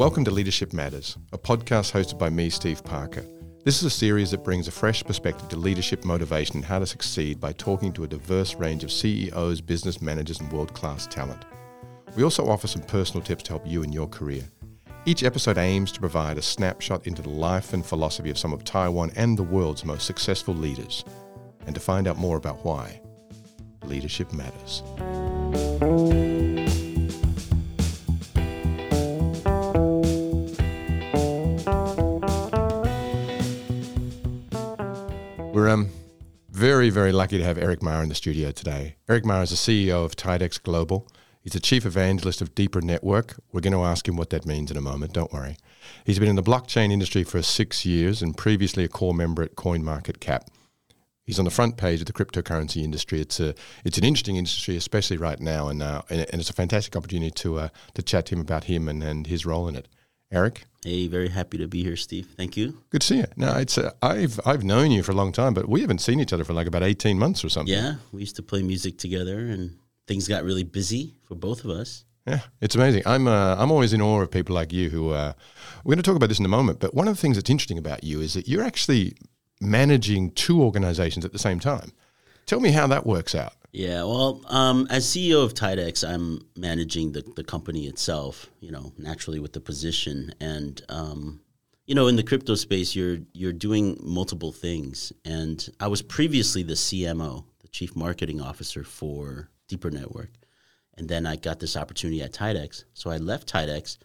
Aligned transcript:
Welcome 0.00 0.24
to 0.24 0.30
Leadership 0.30 0.72
Matters, 0.72 1.18
a 1.30 1.36
podcast 1.36 1.92
hosted 1.92 2.18
by 2.18 2.30
me, 2.30 2.48
Steve 2.48 2.82
Parker. 2.82 3.22
This 3.66 3.76
is 3.76 3.84
a 3.84 3.90
series 3.90 4.30
that 4.30 4.42
brings 4.42 4.66
a 4.66 4.70
fresh 4.70 5.04
perspective 5.04 5.50
to 5.50 5.58
leadership 5.58 6.06
motivation 6.06 6.56
and 6.56 6.64
how 6.64 6.78
to 6.78 6.86
succeed 6.86 7.38
by 7.38 7.52
talking 7.52 7.92
to 7.92 8.04
a 8.04 8.08
diverse 8.08 8.54
range 8.54 8.82
of 8.82 8.90
CEOs, 8.90 9.60
business 9.60 10.00
managers, 10.00 10.40
and 10.40 10.50
world 10.50 10.72
class 10.72 11.06
talent. 11.06 11.44
We 12.16 12.22
also 12.22 12.48
offer 12.48 12.66
some 12.66 12.80
personal 12.80 13.22
tips 13.22 13.42
to 13.42 13.50
help 13.50 13.66
you 13.66 13.82
in 13.82 13.92
your 13.92 14.08
career. 14.08 14.44
Each 15.04 15.22
episode 15.22 15.58
aims 15.58 15.92
to 15.92 16.00
provide 16.00 16.38
a 16.38 16.42
snapshot 16.42 17.06
into 17.06 17.20
the 17.20 17.28
life 17.28 17.74
and 17.74 17.84
philosophy 17.84 18.30
of 18.30 18.38
some 18.38 18.54
of 18.54 18.64
Taiwan 18.64 19.12
and 19.16 19.36
the 19.36 19.42
world's 19.42 19.84
most 19.84 20.06
successful 20.06 20.54
leaders, 20.54 21.04
and 21.66 21.74
to 21.74 21.80
find 21.80 22.08
out 22.08 22.16
more 22.16 22.38
about 22.38 22.64
why 22.64 23.02
leadership 23.84 24.32
matters. 24.32 24.82
We're 35.60 35.68
um, 35.68 35.90
very, 36.50 36.88
very 36.88 37.12
lucky 37.12 37.36
to 37.36 37.44
have 37.44 37.58
Eric 37.58 37.82
Ma 37.82 38.00
in 38.00 38.08
the 38.08 38.14
studio 38.14 38.50
today. 38.50 38.96
Eric 39.10 39.26
Ma 39.26 39.42
is 39.42 39.50
the 39.50 39.56
CEO 39.56 40.06
of 40.06 40.16
Tidex 40.16 40.58
Global. 40.62 41.06
He's 41.42 41.52
the 41.52 41.60
chief 41.60 41.84
evangelist 41.84 42.40
of 42.40 42.54
Deeper 42.54 42.80
Network. 42.80 43.38
We're 43.52 43.60
going 43.60 43.74
to 43.74 43.84
ask 43.84 44.08
him 44.08 44.16
what 44.16 44.30
that 44.30 44.46
means 44.46 44.70
in 44.70 44.78
a 44.78 44.80
moment, 44.80 45.12
don't 45.12 45.30
worry. 45.34 45.58
He's 46.06 46.18
been 46.18 46.30
in 46.30 46.36
the 46.36 46.42
blockchain 46.42 46.90
industry 46.90 47.24
for 47.24 47.42
six 47.42 47.84
years 47.84 48.22
and 48.22 48.38
previously 48.38 48.84
a 48.84 48.88
core 48.88 49.12
member 49.12 49.42
at 49.42 49.54
CoinMarketCap. 49.54 50.46
He's 51.24 51.38
on 51.38 51.44
the 51.44 51.50
front 51.50 51.76
page 51.76 52.00
of 52.00 52.06
the 52.06 52.14
cryptocurrency 52.14 52.82
industry. 52.82 53.20
It's 53.20 53.38
a 53.38 53.54
it's 53.84 53.98
an 53.98 54.04
interesting 54.04 54.36
industry, 54.36 54.76
especially 54.76 55.18
right 55.18 55.40
now, 55.40 55.68
and 55.68 55.82
uh, 55.82 56.00
and, 56.08 56.20
and, 56.20 56.40
it's 56.40 56.48
a 56.48 56.54
fantastic 56.54 56.96
opportunity 56.96 57.32
to 57.32 57.58
uh, 57.58 57.68
to 57.92 58.02
chat 58.02 58.24
to 58.26 58.34
him 58.34 58.40
about 58.40 58.64
him 58.64 58.88
and, 58.88 59.02
and 59.02 59.26
his 59.26 59.44
role 59.44 59.68
in 59.68 59.76
it. 59.76 59.88
Eric, 60.32 60.64
Hey, 60.82 61.08
very 61.08 61.28
happy 61.28 61.58
to 61.58 61.68
be 61.68 61.82
here, 61.82 61.96
Steve. 61.96 62.26
Thank 62.38 62.56
you. 62.56 62.78
good 62.88 63.02
to 63.02 63.06
see 63.06 63.18
you. 63.18 63.26
No, 63.36 63.52
it's 63.56 63.76
uh, 63.76 63.90
I've 64.00 64.40
I've 64.46 64.64
known 64.64 64.90
you 64.90 65.02
for 65.02 65.12
a 65.12 65.14
long 65.14 65.30
time, 65.30 65.52
but 65.52 65.68
we 65.68 65.82
haven't 65.82 66.00
seen 66.00 66.20
each 66.20 66.32
other 66.32 66.44
for 66.44 66.54
like 66.54 66.66
about 66.66 66.82
eighteen 66.82 67.18
months 67.18 67.44
or 67.44 67.50
something. 67.50 67.74
Yeah, 67.74 67.96
we 68.12 68.20
used 68.20 68.36
to 68.36 68.42
play 68.42 68.62
music 68.62 68.96
together, 68.96 69.40
and 69.40 69.76
things 70.06 70.26
got 70.26 70.42
really 70.42 70.64
busy 70.64 71.16
for 71.24 71.34
both 71.34 71.64
of 71.64 71.70
us. 71.70 72.04
Yeah, 72.26 72.40
it's 72.62 72.74
amazing. 72.76 73.02
I'm 73.04 73.26
uh, 73.28 73.56
I'm 73.58 73.70
always 73.70 73.92
in 73.92 74.00
awe 74.00 74.22
of 74.22 74.30
people 74.30 74.54
like 74.54 74.72
you 74.72 74.88
who 74.88 75.10
uh, 75.10 75.34
we're 75.84 75.92
going 75.94 76.02
to 76.02 76.08
talk 76.08 76.16
about 76.16 76.28
this 76.30 76.38
in 76.38 76.46
a 76.46 76.48
moment. 76.48 76.80
But 76.80 76.94
one 76.94 77.08
of 77.08 77.14
the 77.14 77.20
things 77.20 77.36
that's 77.36 77.50
interesting 77.50 77.76
about 77.78 78.02
you 78.02 78.20
is 78.22 78.32
that 78.32 78.48
you're 78.48 78.64
actually 78.64 79.16
managing 79.60 80.30
two 80.30 80.62
organizations 80.62 81.26
at 81.26 81.32
the 81.32 81.38
same 81.38 81.60
time. 81.60 81.92
Tell 82.46 82.60
me 82.60 82.70
how 82.70 82.86
that 82.86 83.04
works 83.04 83.34
out. 83.34 83.52
Yeah, 83.72 84.02
well, 84.02 84.42
um, 84.46 84.88
as 84.90 85.06
CEO 85.06 85.44
of 85.44 85.54
Tidex, 85.54 86.08
I'm 86.08 86.40
managing 86.56 87.12
the, 87.12 87.22
the 87.36 87.44
company 87.44 87.86
itself. 87.86 88.50
You 88.60 88.72
know, 88.72 88.92
naturally 88.98 89.38
with 89.38 89.52
the 89.52 89.60
position, 89.60 90.34
and 90.40 90.82
um, 90.88 91.40
you 91.86 91.94
know, 91.94 92.08
in 92.08 92.16
the 92.16 92.24
crypto 92.24 92.56
space, 92.56 92.96
you're 92.96 93.18
you're 93.32 93.52
doing 93.52 93.96
multiple 94.02 94.50
things. 94.50 95.12
And 95.24 95.68
I 95.78 95.86
was 95.86 96.02
previously 96.02 96.64
the 96.64 96.74
CMO, 96.74 97.44
the 97.60 97.68
Chief 97.68 97.94
Marketing 97.94 98.40
Officer 98.40 98.82
for 98.82 99.50
Deeper 99.68 99.90
Network, 99.90 100.30
and 100.96 101.08
then 101.08 101.24
I 101.24 101.36
got 101.36 101.60
this 101.60 101.76
opportunity 101.76 102.22
at 102.22 102.32
Tidex. 102.32 102.84
So 102.94 103.10
I 103.10 103.18
left 103.18 103.52
Tidex. 103.52 103.98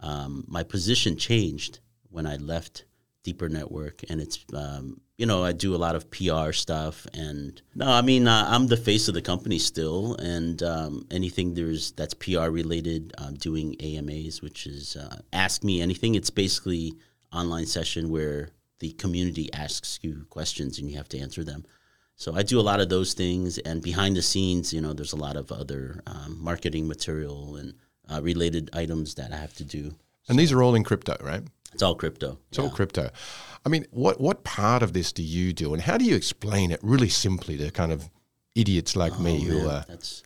Um, 0.00 0.44
my 0.48 0.64
position 0.64 1.16
changed 1.16 1.78
when 2.10 2.26
I 2.26 2.36
left 2.36 2.84
Deeper 3.22 3.48
Network, 3.48 4.02
and 4.08 4.20
it's 4.20 4.44
um, 4.52 5.00
you 5.16 5.26
know 5.26 5.44
I 5.44 5.52
do 5.52 5.74
a 5.74 5.78
lot 5.78 5.94
of 5.94 6.10
PR 6.10 6.52
stuff, 6.52 7.06
and 7.14 7.60
no, 7.74 7.86
I 7.86 8.02
mean 8.02 8.26
uh, 8.26 8.46
I'm 8.48 8.66
the 8.66 8.76
face 8.76 9.08
of 9.08 9.14
the 9.14 9.22
company 9.22 9.58
still, 9.58 10.14
and 10.16 10.62
um, 10.62 11.06
anything 11.10 11.54
there's 11.54 11.92
that's 11.92 12.14
PR 12.14 12.48
related, 12.48 13.12
I'm 13.18 13.34
doing 13.34 13.76
AMAs, 13.80 14.42
which 14.42 14.66
is 14.66 14.96
uh, 14.96 15.20
Ask 15.32 15.62
Me 15.62 15.80
Anything. 15.80 16.14
It's 16.14 16.30
basically 16.30 16.94
online 17.32 17.66
session 17.66 18.10
where 18.10 18.50
the 18.80 18.92
community 18.92 19.52
asks 19.52 19.98
you 20.02 20.26
questions 20.30 20.78
and 20.78 20.90
you 20.90 20.96
have 20.96 21.08
to 21.08 21.18
answer 21.18 21.44
them. 21.44 21.64
So 22.16 22.34
I 22.34 22.42
do 22.42 22.60
a 22.60 22.62
lot 22.62 22.80
of 22.80 22.88
those 22.88 23.12
things, 23.12 23.58
and 23.58 23.82
behind 23.82 24.16
the 24.16 24.22
scenes, 24.22 24.72
you 24.72 24.80
know, 24.80 24.92
there's 24.92 25.12
a 25.12 25.16
lot 25.16 25.36
of 25.36 25.50
other 25.50 26.00
um, 26.06 26.38
marketing 26.40 26.86
material 26.86 27.56
and 27.56 27.74
uh, 28.08 28.20
related 28.22 28.70
items 28.72 29.14
that 29.14 29.32
I 29.32 29.36
have 29.36 29.54
to 29.54 29.64
do. 29.64 29.94
And 30.28 30.38
these 30.38 30.52
are 30.52 30.62
all 30.62 30.74
in 30.74 30.84
crypto, 30.84 31.16
right? 31.20 31.42
It's 31.74 31.82
all 31.82 31.94
crypto. 31.94 32.38
It's 32.48 32.58
all 32.58 32.70
crypto. 32.70 33.10
I 33.66 33.68
mean, 33.68 33.86
what 33.90 34.20
what 34.20 34.44
part 34.44 34.82
of 34.82 34.92
this 34.92 35.12
do 35.12 35.22
you 35.22 35.52
do, 35.52 35.72
and 35.72 35.82
how 35.82 35.98
do 35.98 36.04
you 36.04 36.14
explain 36.14 36.70
it 36.70 36.80
really 36.82 37.08
simply 37.08 37.56
to 37.58 37.70
kind 37.70 37.92
of 37.92 38.08
idiots 38.54 38.94
like 38.94 39.18
me 39.18 39.42
who 39.42 39.58
Man, 39.58 39.66
are 39.66 39.84
that's. 39.88 40.22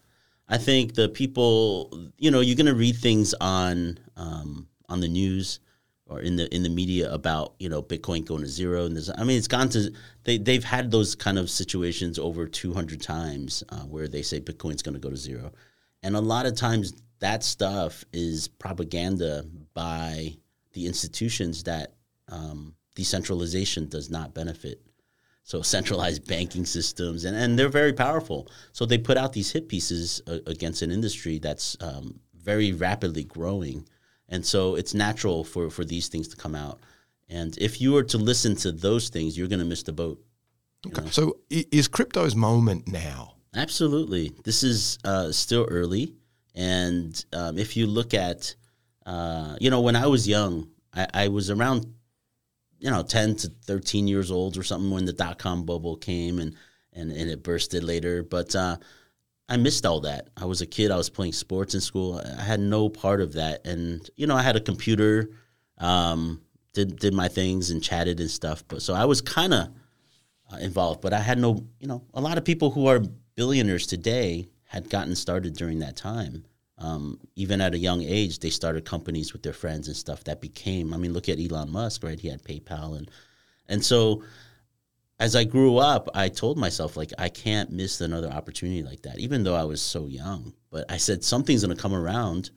I 0.50 0.56
think 0.56 0.94
the 0.94 1.09
people, 1.09 2.10
you 2.16 2.31
know, 2.31 2.41
you're 2.41 2.56
gonna 2.56 2.75
read 2.75 2.97
things 2.97 3.34
on 3.41 3.98
um, 4.16 4.69
on 4.88 5.00
the 5.00 5.09
news 5.09 5.60
or 6.09 6.20
in 6.20 6.36
the 6.36 6.53
in 6.54 6.62
the 6.62 6.69
media 6.69 7.12
about 7.12 7.54
you 7.59 7.69
know 7.69 7.82
Bitcoin 7.82 8.25
going 8.25 8.42
to 8.42 8.48
zero, 8.48 8.86
and 8.86 8.97
there's, 8.97 9.10
I 9.10 9.25
mean, 9.25 9.38
it's 9.38 9.48
gone 9.48 9.69
to 9.70 9.92
they 10.25 10.38
they've 10.38 10.65
had 10.65 10.91
those 10.91 11.15
kind 11.15 11.38
of 11.38 11.50
situations 11.50 12.19
over 12.19 12.47
200 12.47 13.00
times 13.00 13.62
uh, 13.69 13.80
where 13.80 14.09
they 14.09 14.22
say 14.22 14.41
Bitcoin's 14.41 14.82
going 14.82 14.94
to 14.94 15.00
go 15.00 15.10
to 15.10 15.16
zero, 15.16 15.53
and 16.03 16.16
a 16.16 16.20
lot 16.20 16.47
of 16.47 16.56
times 16.56 16.94
that 17.20 17.44
stuff 17.44 18.04
is 18.12 18.48
propaganda 18.48 19.44
by 19.75 20.34
the 20.72 20.86
institutions 20.86 21.64
that 21.64 21.94
um, 22.28 22.74
decentralization 22.94 23.88
does 23.88 24.10
not 24.10 24.34
benefit. 24.34 24.80
So 25.44 25.62
centralized 25.76 26.26
banking 26.26 26.66
systems, 26.66 27.24
and, 27.24 27.36
and 27.36 27.58
they're 27.58 27.68
very 27.68 27.92
powerful. 27.92 28.48
So 28.72 28.84
they 28.86 28.98
put 28.98 29.16
out 29.16 29.32
these 29.32 29.50
hit 29.50 29.68
pieces 29.68 30.22
uh, 30.26 30.38
against 30.46 30.82
an 30.82 30.90
industry 30.90 31.38
that's 31.38 31.76
um, 31.80 32.20
very 32.34 32.72
rapidly 32.72 33.24
growing, 33.24 33.86
and 34.28 34.44
so 34.44 34.74
it's 34.74 34.94
natural 34.94 35.44
for 35.44 35.70
for 35.70 35.84
these 35.84 36.08
things 36.08 36.28
to 36.28 36.36
come 36.36 36.54
out. 36.54 36.80
And 37.28 37.56
if 37.58 37.80
you 37.80 37.92
were 37.92 38.04
to 38.04 38.18
listen 38.18 38.56
to 38.56 38.72
those 38.72 39.08
things, 39.10 39.36
you're 39.36 39.48
going 39.48 39.58
to 39.58 39.64
miss 39.64 39.82
the 39.82 39.92
boat. 39.92 40.22
okay. 40.86 41.08
So 41.10 41.38
is 41.50 41.88
crypto's 41.88 42.34
moment 42.34 42.88
now? 42.88 43.34
Absolutely. 43.54 44.32
This 44.44 44.62
is 44.62 44.98
uh, 45.04 45.32
still 45.32 45.66
early. 45.70 46.14
And 46.54 47.24
um, 47.32 47.58
if 47.58 47.76
you 47.76 47.86
look 47.86 48.14
at, 48.14 48.54
uh, 49.08 49.56
you 49.58 49.70
know, 49.70 49.80
when 49.80 49.96
I 49.96 50.06
was 50.06 50.28
young, 50.28 50.69
I, 50.94 51.06
I 51.14 51.28
was 51.28 51.50
around, 51.50 51.86
you 52.78 52.91
know, 52.91 53.02
10 53.02 53.36
to 53.36 53.52
13 53.64 54.06
years 54.06 54.30
old 54.30 54.58
or 54.58 54.62
something 54.62 54.91
when 54.91 55.06
the 55.06 55.14
dot 55.14 55.38
com 55.38 55.64
bubble 55.64 55.96
came 55.96 56.38
and, 56.38 56.54
and, 56.92 57.10
and 57.10 57.30
it 57.30 57.42
bursted 57.42 57.82
later. 57.82 58.22
But 58.22 58.54
uh, 58.54 58.76
I 59.48 59.56
missed 59.56 59.86
all 59.86 60.00
that. 60.00 60.28
I 60.36 60.44
was 60.44 60.60
a 60.60 60.66
kid. 60.66 60.91
I 60.91 60.97
was 60.98 61.08
playing 61.08 61.32
sports 61.32 61.74
in 61.74 61.80
school. 61.80 62.22
I 62.38 62.42
had 62.42 62.60
no 62.60 62.91
part 62.91 63.22
of 63.22 63.32
that. 63.32 63.66
And, 63.66 64.06
you 64.14 64.26
know, 64.26 64.36
I 64.36 64.42
had 64.42 64.56
a 64.56 64.60
computer, 64.60 65.30
um, 65.78 66.42
did, 66.74 66.98
did 66.98 67.14
my 67.14 67.28
things 67.28 67.70
and 67.70 67.82
chatted 67.82 68.20
and 68.20 68.30
stuff. 68.30 68.62
But 68.68 68.82
so 68.82 68.92
I 68.92 69.06
was 69.06 69.22
kind 69.22 69.54
of 69.54 69.68
uh, 70.52 70.56
involved, 70.58 71.00
but 71.00 71.14
I 71.14 71.20
had 71.20 71.38
no, 71.38 71.64
you 71.80 71.88
know, 71.88 72.04
a 72.12 72.20
lot 72.20 72.36
of 72.36 72.44
people 72.44 72.70
who 72.72 72.86
are 72.88 73.00
billionaires 73.36 73.86
today 73.86 74.48
had 74.64 74.91
gotten 74.91 75.16
started 75.16 75.54
during 75.54 75.78
that 75.78 75.97
time. 75.97 76.44
Um, 76.78 77.19
even 77.34 77.61
at 77.61 77.75
a 77.75 77.78
young 77.78 78.03
age, 78.03 78.39
they 78.39 78.50
started 78.50 78.84
companies 78.84 79.33
with 79.33 79.43
their 79.43 79.53
friends 79.53 79.89
and 79.89 79.97
stuff 79.97 80.25
that 80.25 80.41
became. 80.41 80.94
I 80.94 80.97
mean, 80.97 81.12
look 81.12 81.28
at 81.28 81.39
Elon 81.41 81.71
Musk, 81.71 82.05
right? 82.05 82.19
He 82.19 82.28
had 82.28 82.43
PayPal, 82.44 82.97
and 82.97 83.11
and 83.69 83.84
so 83.84 84.22
as 85.19 85.34
I 85.34 85.44
grew 85.44 85.78
up, 85.78 86.09
I 86.15 86.28
told 86.28 86.56
myself 86.59 86.97
like 86.97 87.12
I 87.19 87.28
can't 87.28 87.71
miss 87.71 88.00
another 88.00 88.28
opportunity 88.28 88.83
like 88.83 89.03
that, 89.03 89.19
even 89.19 89.43
though 89.43 89.56
I 89.56 89.65
was 89.65 89.83
so 89.83 90.06
young. 90.06 90.55
But 90.71 90.91
I 90.91 90.97
said 90.97 91.25
something's 91.25 91.65
going 91.65 91.77
to 91.77 91.83
come 91.83 91.94
around, 91.94 92.50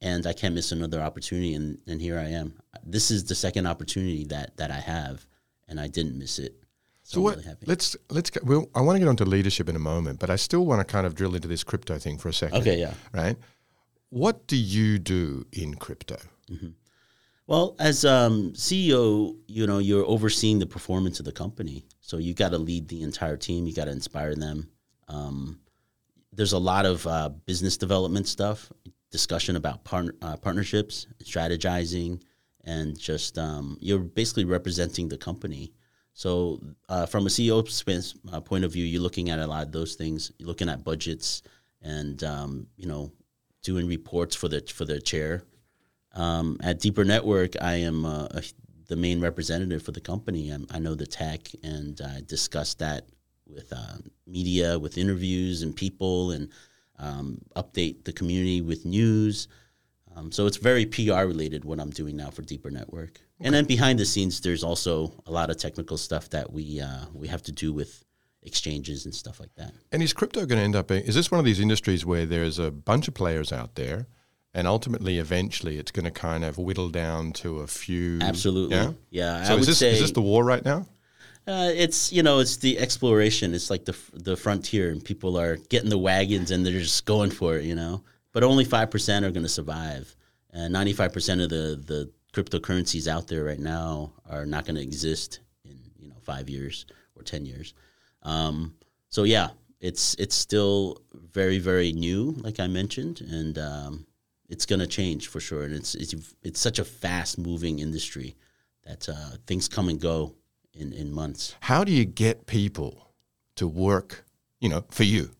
and 0.00 0.26
I 0.26 0.32
can't 0.32 0.54
miss 0.54 0.72
another 0.72 1.00
opportunity. 1.00 1.54
And 1.54 1.78
and 1.86 2.00
here 2.00 2.18
I 2.18 2.28
am. 2.30 2.54
This 2.84 3.10
is 3.10 3.24
the 3.24 3.34
second 3.34 3.66
opportunity 3.66 4.24
that 4.26 4.56
that 4.56 4.70
I 4.72 4.80
have, 4.80 5.24
and 5.68 5.78
I 5.78 5.86
didn't 5.86 6.18
miss 6.18 6.38
it. 6.40 6.56
So 7.04 7.20
I'm 7.20 7.24
what, 7.24 7.36
really 7.36 7.48
happy. 7.48 7.66
let's 7.66 7.96
let's 8.10 8.30
go, 8.30 8.40
we'll, 8.42 8.70
I 8.74 8.80
want 8.80 8.96
to 8.96 9.00
get 9.00 9.08
onto 9.08 9.24
leadership 9.24 9.68
in 9.68 9.76
a 9.76 9.80
moment, 9.80 10.18
but 10.18 10.28
I 10.28 10.36
still 10.36 10.66
want 10.66 10.86
to 10.86 10.92
kind 10.92 11.06
of 11.06 11.14
drill 11.14 11.34
into 11.34 11.48
this 11.48 11.62
crypto 11.62 11.98
thing 11.98 12.18
for 12.18 12.28
a 12.28 12.34
second. 12.34 12.58
Okay, 12.58 12.78
yeah. 12.78 12.94
Right. 13.12 13.36
What 14.10 14.46
do 14.46 14.56
you 14.56 14.98
do 14.98 15.46
in 15.52 15.74
crypto? 15.74 16.16
Well, 17.46 17.76
as 17.78 18.04
um, 18.04 18.52
CEO, 18.52 19.36
you 19.46 19.66
know 19.66 19.78
you're 19.78 20.04
overseeing 20.04 20.58
the 20.58 20.66
performance 20.66 21.18
of 21.18 21.24
the 21.24 21.32
company, 21.32 21.86
so 22.00 22.18
you 22.18 22.34
got 22.34 22.50
to 22.50 22.58
lead 22.58 22.88
the 22.88 23.02
entire 23.02 23.36
team. 23.36 23.66
You 23.66 23.74
got 23.74 23.86
to 23.86 23.90
inspire 23.90 24.34
them. 24.34 24.68
Um, 25.08 25.60
there's 26.32 26.52
a 26.52 26.58
lot 26.58 26.84
of 26.84 27.06
uh, 27.06 27.30
business 27.46 27.76
development 27.76 28.28
stuff, 28.28 28.70
discussion 29.10 29.56
about 29.56 29.84
partner, 29.84 30.14
uh, 30.20 30.36
partnerships, 30.36 31.06
strategizing, 31.24 32.20
and 32.64 32.98
just 32.98 33.38
um, 33.38 33.78
you're 33.80 33.98
basically 33.98 34.44
representing 34.44 35.08
the 35.08 35.18
company. 35.18 35.72
So, 36.12 36.60
uh, 36.88 37.06
from 37.06 37.26
a 37.26 37.30
CEO 37.30 37.62
uh, 38.32 38.40
point 38.40 38.64
of 38.64 38.72
view, 38.72 38.84
you're 38.84 39.02
looking 39.02 39.30
at 39.30 39.38
a 39.38 39.46
lot 39.46 39.64
of 39.64 39.72
those 39.72 39.94
things. 39.94 40.32
You're 40.38 40.48
looking 40.48 40.68
at 40.68 40.84
budgets, 40.84 41.42
and 41.80 42.22
um, 42.24 42.66
you 42.76 42.88
know, 42.88 43.10
doing 43.68 43.86
reports 43.86 44.34
for 44.34 44.48
the 44.48 44.60
for 44.78 44.86
the 44.86 44.98
chair. 44.98 45.42
Um, 46.14 46.56
at 46.62 46.80
Deeper 46.80 47.04
Network, 47.04 47.52
I 47.60 47.74
am 47.74 48.06
uh, 48.06 48.28
a, 48.30 48.42
the 48.88 48.96
main 48.96 49.20
representative 49.20 49.82
for 49.82 49.92
the 49.92 50.00
company. 50.00 50.48
I'm, 50.48 50.66
I 50.70 50.78
know 50.78 50.94
the 50.94 51.06
tech, 51.06 51.40
and 51.62 52.00
I 52.00 52.22
discuss 52.26 52.72
that 52.76 53.02
with 53.46 53.70
uh, 53.70 53.98
media, 54.26 54.78
with 54.78 54.96
interviews 54.96 55.62
and 55.62 55.76
people, 55.76 56.30
and 56.30 56.48
um, 56.98 57.42
update 57.56 58.04
the 58.04 58.12
community 58.12 58.62
with 58.62 58.86
news. 58.86 59.48
Um, 60.16 60.32
so 60.32 60.46
it's 60.46 60.56
very 60.56 60.86
PR 60.86 61.26
related 61.34 61.66
what 61.66 61.78
I'm 61.78 61.90
doing 61.90 62.16
now 62.16 62.30
for 62.30 62.40
Deeper 62.40 62.70
Network. 62.70 63.20
And 63.38 63.54
then 63.54 63.66
behind 63.66 63.98
the 63.98 64.06
scenes, 64.06 64.40
there's 64.40 64.64
also 64.64 65.12
a 65.26 65.30
lot 65.30 65.50
of 65.50 65.58
technical 65.58 65.98
stuff 65.98 66.30
that 66.30 66.50
we 66.50 66.80
uh, 66.80 67.04
we 67.12 67.28
have 67.28 67.42
to 67.42 67.52
do 67.52 67.72
with 67.74 68.02
exchanges 68.48 69.04
and 69.04 69.14
stuff 69.14 69.38
like 69.38 69.54
that. 69.56 69.72
And 69.92 70.02
is 70.02 70.12
crypto 70.12 70.46
going 70.46 70.58
to 70.58 70.64
end 70.64 70.74
up 70.74 70.88
being, 70.88 71.04
is 71.04 71.14
this 71.14 71.30
one 71.30 71.38
of 71.38 71.44
these 71.44 71.60
industries 71.60 72.04
where 72.04 72.26
there's 72.26 72.58
a 72.58 72.70
bunch 72.70 73.06
of 73.06 73.14
players 73.14 73.52
out 73.52 73.76
there 73.76 74.08
and 74.54 74.66
ultimately, 74.66 75.18
eventually, 75.18 75.78
it's 75.78 75.92
going 75.92 76.06
to 76.06 76.10
kind 76.10 76.44
of 76.44 76.58
whittle 76.58 76.88
down 76.88 77.32
to 77.34 77.60
a 77.60 77.66
few? 77.66 78.18
Absolutely. 78.20 78.76
Yeah. 78.76 78.92
Yeah. 79.10 79.44
So 79.44 79.52
I 79.52 79.54
is 79.54 79.60
would 79.60 79.68
this, 79.68 79.78
say 79.78 79.92
is 79.92 80.00
this 80.00 80.10
the 80.12 80.22
war 80.22 80.42
right 80.42 80.64
now? 80.64 80.86
uh, 81.48 81.72
it's 81.74 82.12
you 82.12 82.22
know 82.22 82.40
it's 82.40 82.58
the 82.58 82.78
exploration. 82.78 83.54
It's 83.54 83.70
like 83.70 83.86
the 83.86 83.96
the 84.12 84.36
frontier, 84.36 84.90
and 84.90 85.02
people 85.02 85.38
are 85.38 85.56
getting 85.56 85.88
the 85.88 85.98
wagons 85.98 86.50
and 86.50 86.64
they're 86.64 86.78
just 86.78 87.06
going 87.06 87.30
for 87.30 87.56
it. 87.56 87.64
You 87.64 87.74
know, 87.74 88.04
but 88.32 88.42
only 88.42 88.64
five 88.64 88.90
percent 88.90 89.24
are 89.24 89.30
going 89.30 89.44
to 89.44 89.48
survive, 89.48 90.14
and 90.52 90.72
ninety 90.72 90.92
five 90.92 91.12
percent 91.12 91.40
of 91.40 91.48
the 91.48 91.82
the 91.86 92.10
cryptocurrencies 92.34 93.08
out 93.08 93.28
there 93.28 93.44
right 93.44 93.58
now 93.58 94.12
are 94.28 94.44
not 94.44 94.66
going 94.66 94.76
to 94.76 94.82
exist 94.82 95.40
in 95.64 95.78
you 95.98 96.08
know 96.08 96.16
five 96.22 96.50
years 96.50 96.84
or 97.16 97.22
ten 97.22 97.46
years. 97.46 97.72
Um, 98.22 98.74
so 99.08 99.24
yeah, 99.24 99.50
it's 99.80 100.14
it's 100.14 100.34
still 100.34 101.00
very 101.12 101.58
very 101.58 101.92
new, 101.92 102.34
like 102.38 102.60
I 102.60 102.66
mentioned, 102.66 103.20
and 103.20 103.58
um, 103.58 104.06
it's 104.48 104.66
going 104.66 104.80
to 104.80 104.86
change 104.86 105.28
for 105.28 105.40
sure. 105.40 105.64
And 105.64 105.74
it's 105.74 105.94
it's 105.94 106.14
it's 106.42 106.60
such 106.60 106.78
a 106.78 106.84
fast 106.84 107.38
moving 107.38 107.78
industry 107.78 108.36
that 108.84 109.08
uh, 109.08 109.36
things 109.46 109.68
come 109.68 109.88
and 109.88 110.00
go 110.00 110.34
in 110.72 110.92
in 110.92 111.12
months. 111.12 111.54
How 111.60 111.84
do 111.84 111.92
you 111.92 112.04
get 112.04 112.46
people 112.46 113.12
to 113.56 113.68
work, 113.68 114.24
you 114.60 114.68
know, 114.68 114.84
for 114.90 115.04
you 115.04 115.30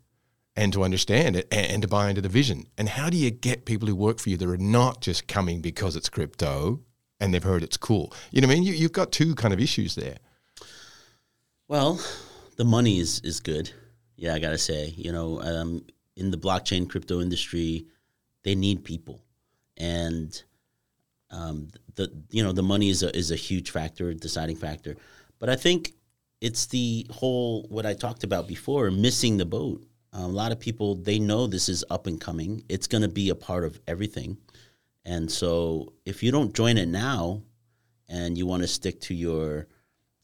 and 0.56 0.72
to 0.72 0.82
understand 0.82 1.36
it 1.36 1.46
and, 1.52 1.82
to 1.82 1.88
buy 1.88 2.08
into 2.08 2.20
the 2.20 2.28
vision? 2.28 2.66
And 2.76 2.88
how 2.88 3.08
do 3.10 3.16
you 3.16 3.30
get 3.30 3.64
people 3.64 3.88
who 3.88 3.96
work 3.96 4.18
for 4.18 4.28
you 4.30 4.36
that 4.36 4.48
are 4.48 4.56
not 4.56 5.00
just 5.00 5.28
coming 5.28 5.60
because 5.60 5.96
it's 5.96 6.08
crypto 6.08 6.80
and 7.20 7.32
they've 7.32 7.42
heard 7.42 7.62
it's 7.62 7.76
cool? 7.76 8.12
You 8.30 8.40
know 8.40 8.48
what 8.48 8.54
I 8.54 8.56
mean? 8.56 8.64
You, 8.64 8.74
you've 8.74 8.92
got 8.92 9.12
two 9.12 9.34
kind 9.34 9.54
of 9.54 9.60
issues 9.60 9.94
there. 9.94 10.18
Well, 11.68 12.00
the 12.58 12.64
money 12.64 12.98
is 12.98 13.20
is 13.24 13.40
good. 13.40 13.70
Yeah, 14.16 14.34
I 14.34 14.40
gotta 14.40 14.58
say, 14.58 14.92
you 14.96 15.12
know, 15.12 15.40
um, 15.40 15.84
in 16.16 16.30
the 16.30 16.36
blockchain 16.36 16.90
crypto 16.90 17.20
industry, 17.20 17.86
they 18.42 18.54
need 18.54 18.84
people, 18.84 19.22
and 19.78 20.42
um, 21.30 21.68
the 21.94 22.12
you 22.30 22.42
know 22.42 22.52
the 22.52 22.62
money 22.62 22.90
is 22.90 23.02
a 23.02 23.16
is 23.16 23.30
a 23.30 23.36
huge 23.36 23.70
factor, 23.70 24.12
deciding 24.12 24.56
factor. 24.56 24.96
But 25.38 25.48
I 25.48 25.56
think 25.56 25.94
it's 26.40 26.66
the 26.66 27.06
whole 27.10 27.62
what 27.68 27.86
I 27.86 27.94
talked 27.94 28.24
about 28.24 28.46
before, 28.46 28.90
missing 28.90 29.38
the 29.38 29.46
boat. 29.46 29.84
Um, 30.12 30.24
a 30.24 30.28
lot 30.28 30.52
of 30.52 30.58
people 30.58 30.96
they 30.96 31.18
know 31.18 31.46
this 31.46 31.68
is 31.68 31.84
up 31.90 32.06
and 32.06 32.20
coming. 32.20 32.64
It's 32.68 32.88
going 32.88 33.02
to 33.02 33.08
be 33.08 33.30
a 33.30 33.34
part 33.36 33.64
of 33.64 33.78
everything, 33.86 34.36
and 35.04 35.30
so 35.30 35.92
if 36.04 36.24
you 36.24 36.32
don't 36.32 36.54
join 36.54 36.76
it 36.76 36.88
now, 36.88 37.42
and 38.08 38.36
you 38.36 38.46
want 38.46 38.62
to 38.62 38.68
stick 38.68 39.00
to 39.02 39.14
your, 39.14 39.68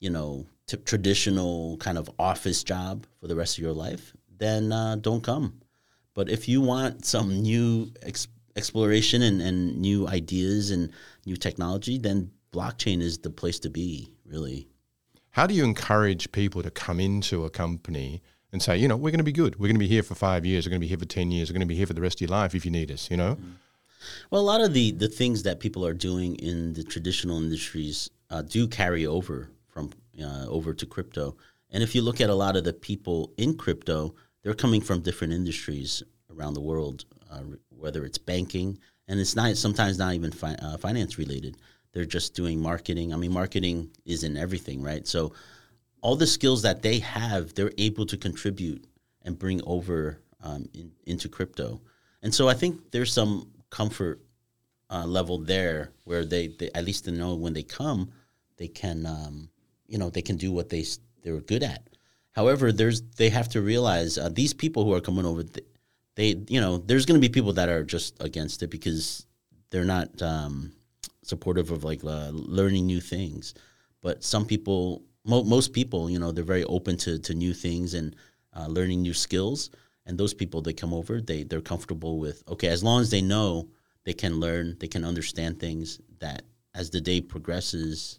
you 0.00 0.10
know, 0.10 0.46
t- 0.66 0.76
traditional 0.78 1.76
kind 1.78 1.98
of 1.98 2.10
office 2.18 2.62
job 2.64 3.06
for 3.20 3.26
the 3.26 3.36
rest 3.36 3.58
of 3.58 3.62
your 3.62 3.72
life, 3.72 4.12
then 4.38 4.72
uh, 4.72 4.96
don't 4.96 5.22
come. 5.22 5.60
But 6.14 6.28
if 6.28 6.48
you 6.48 6.60
want 6.60 7.04
some 7.04 7.42
new 7.42 7.90
ex- 8.02 8.28
exploration 8.56 9.22
and, 9.22 9.40
and 9.40 9.78
new 9.78 10.06
ideas 10.08 10.70
and 10.70 10.90
new 11.26 11.36
technology, 11.36 11.98
then 11.98 12.30
blockchain 12.52 13.00
is 13.00 13.18
the 13.18 13.30
place 13.30 13.58
to 13.60 13.70
be, 13.70 14.10
really. 14.24 14.68
How 15.30 15.46
do 15.46 15.54
you 15.54 15.64
encourage 15.64 16.30
people 16.30 16.62
to 16.62 16.70
come 16.70 17.00
into 17.00 17.44
a 17.44 17.50
company 17.50 18.22
and 18.52 18.62
say, 18.62 18.76
you 18.76 18.86
know, 18.86 18.96
we're 18.96 19.10
going 19.10 19.18
to 19.18 19.24
be 19.24 19.32
good. 19.32 19.58
We're 19.58 19.66
going 19.66 19.74
to 19.74 19.80
be 19.80 19.88
here 19.88 20.04
for 20.04 20.14
five 20.14 20.46
years. 20.46 20.64
We're 20.64 20.70
going 20.70 20.80
to 20.80 20.84
be 20.84 20.88
here 20.88 20.98
for 20.98 21.04
10 21.04 21.32
years. 21.32 21.50
We're 21.50 21.54
going 21.54 21.60
to 21.62 21.66
be 21.66 21.74
here 21.74 21.88
for 21.88 21.92
the 21.92 22.00
rest 22.00 22.18
of 22.18 22.20
your 22.28 22.38
life 22.38 22.54
if 22.54 22.64
you 22.64 22.70
need 22.70 22.92
us, 22.92 23.10
you 23.10 23.16
know? 23.16 23.36
Well, 24.30 24.40
a 24.40 24.44
lot 24.44 24.60
of 24.60 24.74
the, 24.74 24.92
the 24.92 25.08
things 25.08 25.42
that 25.42 25.58
people 25.58 25.84
are 25.84 25.94
doing 25.94 26.36
in 26.36 26.74
the 26.74 26.84
traditional 26.84 27.42
industries 27.42 28.10
uh, 28.30 28.42
do 28.42 28.68
carry 28.68 29.06
over 29.06 29.50
uh, 30.22 30.46
over 30.48 30.74
to 30.74 30.86
crypto. 30.86 31.36
And 31.70 31.82
if 31.82 31.94
you 31.94 32.02
look 32.02 32.20
at 32.20 32.30
a 32.30 32.34
lot 32.34 32.56
of 32.56 32.64
the 32.64 32.72
people 32.72 33.32
in 33.36 33.56
crypto, 33.56 34.14
they're 34.42 34.54
coming 34.54 34.80
from 34.80 35.00
different 35.00 35.32
industries 35.32 36.02
around 36.30 36.54
the 36.54 36.60
world, 36.60 37.04
uh, 37.30 37.40
whether 37.70 38.04
it's 38.04 38.18
banking, 38.18 38.78
and 39.08 39.18
it's 39.20 39.36
not 39.36 39.56
sometimes 39.56 39.98
not 39.98 40.14
even 40.14 40.30
fi- 40.30 40.54
uh, 40.54 40.76
finance 40.76 41.18
related. 41.18 41.56
They're 41.92 42.04
just 42.04 42.34
doing 42.34 42.60
marketing. 42.60 43.12
I 43.12 43.16
mean, 43.16 43.32
marketing 43.32 43.90
is 44.04 44.24
in 44.24 44.36
everything, 44.36 44.82
right? 44.82 45.06
So 45.06 45.32
all 46.00 46.16
the 46.16 46.26
skills 46.26 46.62
that 46.62 46.82
they 46.82 46.98
have, 46.98 47.54
they're 47.54 47.72
able 47.78 48.06
to 48.06 48.16
contribute 48.16 48.84
and 49.22 49.38
bring 49.38 49.62
over 49.64 50.20
um, 50.42 50.68
in, 50.74 50.92
into 51.06 51.28
crypto. 51.28 51.80
And 52.22 52.34
so 52.34 52.48
I 52.48 52.54
think 52.54 52.90
there's 52.90 53.12
some 53.12 53.50
comfort 53.70 54.20
uh, 54.90 55.06
level 55.06 55.38
there 55.38 55.92
where 56.04 56.24
they, 56.24 56.48
they 56.48 56.70
at 56.74 56.84
least 56.84 57.04
they 57.04 57.12
know 57.12 57.34
when 57.34 57.52
they 57.52 57.62
come, 57.62 58.12
they 58.56 58.68
can 58.68 59.06
um, 59.06 59.48
you 59.94 60.00
know 60.00 60.10
they 60.10 60.22
can 60.22 60.36
do 60.36 60.50
what 60.50 60.70
they 60.70 60.84
they're 61.22 61.40
good 61.40 61.62
at. 61.62 61.88
However, 62.32 62.72
there's 62.72 63.00
they 63.16 63.30
have 63.30 63.48
to 63.50 63.62
realize 63.62 64.18
uh, 64.18 64.28
these 64.28 64.52
people 64.52 64.84
who 64.84 64.92
are 64.92 65.00
coming 65.00 65.24
over, 65.24 65.44
th- 65.44 65.66
they 66.16 66.30
you 66.48 66.60
know 66.60 66.78
there's 66.78 67.06
going 67.06 67.20
to 67.20 67.28
be 67.28 67.32
people 67.32 67.52
that 67.52 67.68
are 67.68 67.84
just 67.84 68.20
against 68.20 68.64
it 68.64 68.70
because 68.70 69.24
they're 69.70 69.84
not 69.84 70.20
um, 70.20 70.72
supportive 71.22 71.70
of 71.70 71.84
like 71.84 72.02
uh, 72.02 72.30
learning 72.32 72.86
new 72.86 73.00
things. 73.00 73.54
But 74.02 74.24
some 74.24 74.44
people, 74.46 75.04
mo- 75.24 75.44
most 75.44 75.72
people, 75.72 76.10
you 76.10 76.18
know, 76.18 76.32
they're 76.32 76.42
very 76.42 76.64
open 76.64 76.96
to 77.04 77.20
to 77.20 77.32
new 77.32 77.54
things 77.54 77.94
and 77.94 78.16
uh, 78.52 78.66
learning 78.66 79.00
new 79.00 79.14
skills. 79.14 79.70
And 80.06 80.18
those 80.18 80.34
people 80.34 80.60
that 80.62 80.76
come 80.76 80.92
over, 80.92 81.20
they 81.20 81.44
they're 81.44 81.70
comfortable 81.72 82.18
with 82.18 82.42
okay, 82.48 82.68
as 82.68 82.82
long 82.82 83.00
as 83.00 83.10
they 83.10 83.22
know 83.22 83.68
they 84.02 84.12
can 84.12 84.40
learn, 84.40 84.76
they 84.80 84.88
can 84.88 85.04
understand 85.04 85.60
things. 85.60 86.00
That 86.18 86.42
as 86.74 86.90
the 86.90 87.00
day 87.00 87.20
progresses, 87.20 88.18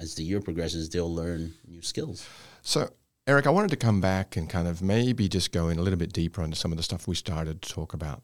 as 0.00 0.14
the 0.14 0.24
year 0.24 0.40
progresses, 0.40 0.88
they'll 0.88 1.14
learn 1.14 1.52
new 1.68 1.82
skills. 1.82 2.26
So, 2.62 2.88
Eric, 3.26 3.46
I 3.46 3.50
wanted 3.50 3.70
to 3.70 3.76
come 3.76 4.00
back 4.00 4.36
and 4.36 4.48
kind 4.48 4.66
of 4.66 4.82
maybe 4.82 5.28
just 5.28 5.52
go 5.52 5.68
in 5.68 5.78
a 5.78 5.82
little 5.82 5.98
bit 5.98 6.12
deeper 6.12 6.42
into 6.42 6.56
some 6.56 6.72
of 6.72 6.78
the 6.78 6.82
stuff 6.82 7.06
we 7.06 7.14
started 7.14 7.62
to 7.62 7.72
talk 7.72 7.92
about. 7.92 8.22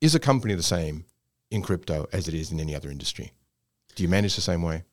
Is 0.00 0.14
a 0.14 0.20
company 0.20 0.54
the 0.54 0.62
same 0.62 1.04
in 1.50 1.62
crypto 1.62 2.06
as 2.12 2.28
it 2.28 2.34
is 2.34 2.52
in 2.52 2.60
any 2.60 2.74
other 2.74 2.90
industry? 2.90 3.32
Do 3.96 4.02
you 4.02 4.08
manage 4.08 4.36
the 4.36 4.42
same 4.42 4.62
way? 4.62 4.84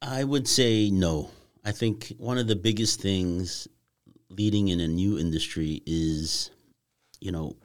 I 0.00 0.22
would 0.22 0.46
say 0.46 0.90
no. 0.90 1.30
I 1.64 1.72
think 1.72 2.12
one 2.18 2.38
of 2.38 2.46
the 2.46 2.56
biggest 2.56 3.00
things 3.00 3.66
leading 4.30 4.68
in 4.68 4.80
a 4.80 4.86
new 4.86 5.18
industry 5.18 5.82
is, 5.84 6.50
you 7.20 7.32
know, 7.32 7.56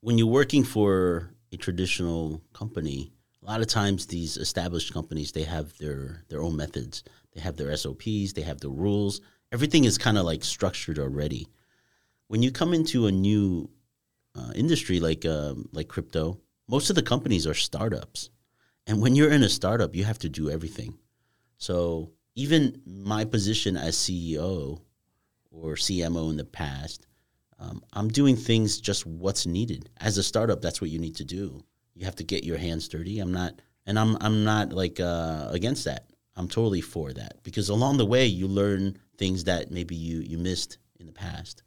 when 0.00 0.16
you're 0.16 0.26
working 0.26 0.64
for 0.64 1.30
a 1.52 1.56
traditional 1.56 2.40
company, 2.52 3.12
a 3.42 3.46
lot 3.46 3.60
of 3.60 3.66
times 3.66 4.06
these 4.06 4.36
established 4.36 4.92
companies 4.92 5.32
they 5.32 5.44
have 5.44 5.76
their 5.78 6.24
their 6.28 6.42
own 6.42 6.56
methods. 6.56 7.02
They 7.32 7.40
have 7.40 7.56
their 7.56 7.74
SOPs, 7.76 8.32
they 8.32 8.42
have 8.42 8.60
the 8.60 8.70
rules. 8.70 9.20
Everything 9.52 9.84
is 9.84 9.98
kind 9.98 10.18
of 10.18 10.24
like 10.24 10.44
structured 10.44 10.98
already. 10.98 11.48
When 12.28 12.42
you 12.42 12.50
come 12.50 12.74
into 12.74 13.06
a 13.06 13.12
new 13.12 13.70
uh, 14.36 14.52
industry 14.54 15.00
like 15.00 15.24
um, 15.24 15.68
like 15.72 15.88
crypto, 15.88 16.40
most 16.68 16.90
of 16.90 16.96
the 16.96 17.02
companies 17.02 17.46
are 17.46 17.54
startups, 17.54 18.30
and 18.86 19.00
when 19.00 19.16
you're 19.16 19.32
in 19.32 19.42
a 19.42 19.48
startup, 19.48 19.94
you 19.94 20.04
have 20.04 20.18
to 20.20 20.28
do 20.28 20.50
everything. 20.50 20.98
So 21.56 22.12
even 22.34 22.80
my 22.86 23.24
position 23.24 23.76
as 23.76 23.96
CEO 23.96 24.80
or 25.50 25.74
CMO 25.74 26.30
in 26.30 26.36
the 26.36 26.44
past, 26.44 27.06
um, 27.58 27.82
I'm 27.92 28.08
doing 28.08 28.36
things 28.36 28.80
just 28.80 29.04
what's 29.04 29.46
needed. 29.46 29.90
As 29.98 30.16
a 30.16 30.22
startup, 30.22 30.62
that's 30.62 30.80
what 30.80 30.90
you 30.90 30.98
need 30.98 31.16
to 31.16 31.24
do. 31.24 31.64
You 31.94 32.04
have 32.04 32.16
to 32.16 32.24
get 32.24 32.44
your 32.44 32.58
hands 32.58 32.88
dirty. 32.88 33.18
I'm 33.20 33.32
not, 33.32 33.60
and 33.86 33.98
I'm 33.98 34.16
I'm 34.20 34.44
not 34.44 34.72
like 34.72 35.00
uh, 35.00 35.48
against 35.50 35.84
that. 35.84 36.06
I'm 36.36 36.48
totally 36.48 36.80
for 36.80 37.12
that 37.12 37.42
because 37.42 37.68
along 37.68 37.98
the 37.98 38.06
way 38.06 38.26
you 38.26 38.48
learn 38.48 38.98
things 39.18 39.44
that 39.44 39.70
maybe 39.70 39.94
you 39.94 40.20
you 40.20 40.38
missed 40.38 40.78
in 40.98 41.06
the 41.06 41.12
past. 41.12 41.62